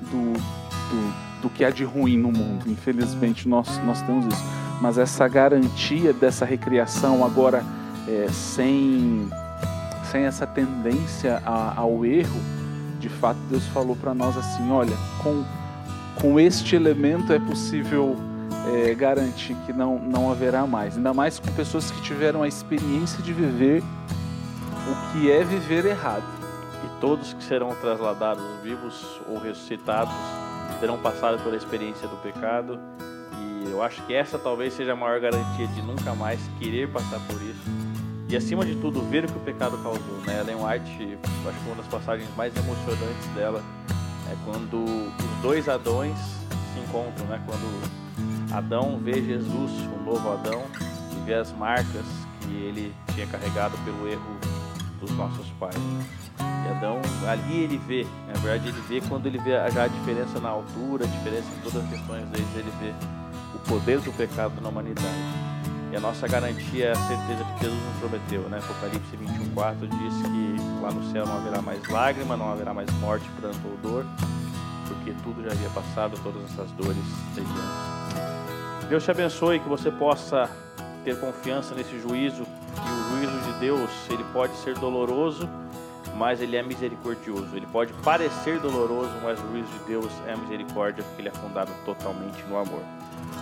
do, 0.09 0.33
do 0.33 1.24
do 1.41 1.49
que 1.49 1.63
há 1.63 1.69
de 1.69 1.83
ruim 1.83 2.17
no 2.17 2.31
mundo. 2.31 2.65
Infelizmente, 2.67 3.47
nós, 3.47 3.77
nós 3.85 4.01
temos 4.01 4.25
isso. 4.27 4.43
Mas 4.81 4.97
essa 4.97 5.27
garantia 5.27 6.13
dessa 6.13 6.45
recriação 6.45 7.23
agora 7.23 7.63
é, 8.07 8.27
sem, 8.31 9.29
sem 10.11 10.23
essa 10.23 10.45
tendência 10.45 11.41
a, 11.45 11.79
ao 11.79 12.05
erro, 12.05 12.39
de 12.99 13.09
fato, 13.09 13.39
Deus 13.49 13.65
falou 13.67 13.95
para 13.95 14.13
nós 14.13 14.37
assim: 14.37 14.71
olha, 14.71 14.95
com, 15.21 15.43
com 16.19 16.39
este 16.39 16.75
elemento 16.75 17.31
é 17.31 17.39
possível 17.39 18.15
é, 18.73 18.93
garantir 18.93 19.55
que 19.65 19.73
não, 19.73 19.99
não 19.99 20.31
haverá 20.31 20.65
mais. 20.65 20.97
Ainda 20.97 21.13
mais 21.13 21.39
com 21.39 21.51
pessoas 21.53 21.91
que 21.91 22.01
tiveram 22.01 22.43
a 22.43 22.47
experiência 22.47 23.21
de 23.21 23.31
viver 23.31 23.81
o 23.81 25.11
que 25.11 25.31
é 25.31 25.43
viver 25.43 25.85
errado. 25.85 26.23
E 26.83 26.99
todos 26.99 27.33
que 27.33 27.43
serão 27.43 27.73
trasladados 27.75 28.43
vivos 28.63 29.19
ou 29.27 29.39
ressuscitados 29.39 30.13
terão 30.79 30.97
passado 30.97 31.41
pela 31.43 31.55
experiência 31.55 32.07
do 32.07 32.15
pecado. 32.17 32.79
E 33.39 33.71
eu 33.71 33.81
acho 33.81 34.01
que 34.05 34.13
essa 34.13 34.37
talvez 34.37 34.73
seja 34.73 34.93
a 34.93 34.95
maior 34.95 35.19
garantia 35.19 35.67
de 35.67 35.81
nunca 35.81 36.13
mais 36.13 36.39
querer 36.59 36.89
passar 36.89 37.19
por 37.27 37.41
isso. 37.41 37.63
E 38.27 38.35
acima 38.35 38.65
de 38.65 38.75
tudo, 38.75 39.01
ver 39.01 39.25
o 39.25 39.27
que 39.27 39.37
o 39.37 39.41
pecado 39.41 39.77
causou. 39.77 40.17
Né? 40.25 40.39
Ellen 40.39 40.55
White, 40.55 41.17
acho 41.47 41.59
que 41.59 41.65
uma 41.67 41.75
das 41.75 41.87
passagens 41.87 42.29
mais 42.35 42.55
emocionantes 42.55 43.27
dela 43.35 43.61
é 44.31 44.35
quando 44.43 44.83
os 44.83 45.41
dois 45.41 45.69
Adões 45.69 46.17
se 46.73 46.79
encontram. 46.79 47.25
Né? 47.27 47.41
Quando 47.45 48.53
Adão 48.53 48.99
vê 49.03 49.13
Jesus, 49.13 49.71
o 49.95 50.03
novo 50.03 50.31
Adão, 50.31 50.63
e 51.11 51.25
vê 51.25 51.35
as 51.35 51.51
marcas 51.51 52.05
que 52.41 52.53
ele 52.53 52.93
tinha 53.13 53.27
carregado 53.27 53.77
pelo 53.83 54.07
erro 54.07 54.37
dos 54.99 55.11
nossos 55.11 55.47
pais. 55.59 55.75
E 56.65 56.71
Adão, 56.77 57.01
ali 57.27 57.63
ele 57.63 57.77
vê, 57.77 58.05
na 58.27 58.33
verdade 58.39 58.69
ele 58.69 58.81
vê 58.87 59.01
quando 59.07 59.25
ele 59.27 59.37
vê 59.39 59.51
já 59.71 59.83
a 59.83 59.87
diferença 59.87 60.39
na 60.39 60.49
altura, 60.49 61.05
a 61.05 61.07
diferença 61.07 61.47
em 61.55 61.61
todas 61.61 61.83
as 61.83 61.89
questões 61.89 62.23
ele 62.33 62.73
vê 62.79 62.93
o 63.53 63.59
poder 63.69 63.99
do 63.99 64.11
pecado 64.13 64.59
na 64.61 64.69
humanidade. 64.69 65.07
E 65.91 65.95
a 65.95 65.99
nossa 65.99 66.27
garantia 66.27 66.87
é 66.87 66.91
a 66.91 66.95
certeza 66.95 67.43
que 67.43 67.63
Jesus 67.63 67.81
nos 67.83 67.97
prometeu, 67.99 68.41
né? 68.49 68.57
Apocalipse 68.57 69.15
21:4 69.15 69.87
diz 69.87 70.13
que 70.27 70.81
lá 70.81 70.91
no 70.91 71.03
céu 71.11 71.25
não 71.25 71.37
haverá 71.37 71.61
mais 71.61 71.87
lágrima, 71.87 72.35
não 72.35 72.51
haverá 72.51 72.73
mais 72.73 72.91
morte, 72.99 73.29
pranto 73.39 73.59
ou 73.65 73.77
dor, 73.77 74.05
porque 74.87 75.13
tudo 75.23 75.43
já 75.43 75.51
havia 75.51 75.69
passado, 75.69 76.19
todas 76.21 76.43
essas 76.51 76.69
dores 76.71 76.97
seriam. 77.33 77.53
Deus 78.89 79.03
te 79.03 79.11
abençoe 79.11 79.59
que 79.59 79.69
você 79.69 79.89
possa 79.89 80.49
ter 81.03 81.19
confiança 81.19 81.73
nesse 81.75 81.99
juízo, 81.99 82.43
e 82.43 82.89
o 82.89 83.17
juízo 83.17 83.39
de 83.45 83.59
Deus, 83.59 83.89
ele 84.09 84.23
pode 84.33 84.55
ser 84.57 84.77
doloroso, 84.77 85.47
mas 86.15 86.41
ele 86.41 86.55
é 86.55 86.63
misericordioso. 86.63 87.55
Ele 87.55 87.67
pode 87.67 87.93
parecer 87.93 88.59
doloroso, 88.59 89.11
mas 89.23 89.39
o 89.39 89.47
juízo 89.51 89.71
de 89.71 89.79
Deus 89.79 90.11
é 90.25 90.35
misericórdia, 90.35 91.03
porque 91.03 91.21
ele 91.21 91.29
é 91.29 91.33
fundado 91.33 91.71
totalmente 91.83 92.41
no 92.49 92.57
amor. 92.57 92.81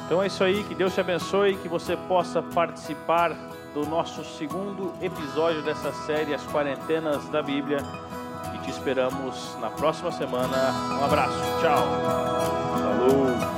Então 0.06 0.22
é 0.22 0.28
isso 0.28 0.44
aí, 0.44 0.64
que 0.64 0.76
Deus 0.76 0.94
te 0.94 1.00
abençoe, 1.00 1.56
que 1.58 1.70
você 1.70 1.96
possa 1.96 2.42
participar 2.42 3.30
do 3.74 3.86
nosso 3.86 4.24
segundo 4.24 4.94
episódio 5.02 5.62
dessa 5.62 5.92
série, 6.06 6.34
As 6.34 6.46
Quarentenas 6.48 7.28
da 7.30 7.42
Bíblia. 7.42 7.78
E 8.54 8.58
te 8.60 8.70
esperamos 8.70 9.58
na 9.60 9.70
próxima 9.70 10.12
semana. 10.12 10.72
Um 11.00 11.06
abraço, 11.06 11.40
tchau. 11.62 11.88
Falou. 12.78 13.53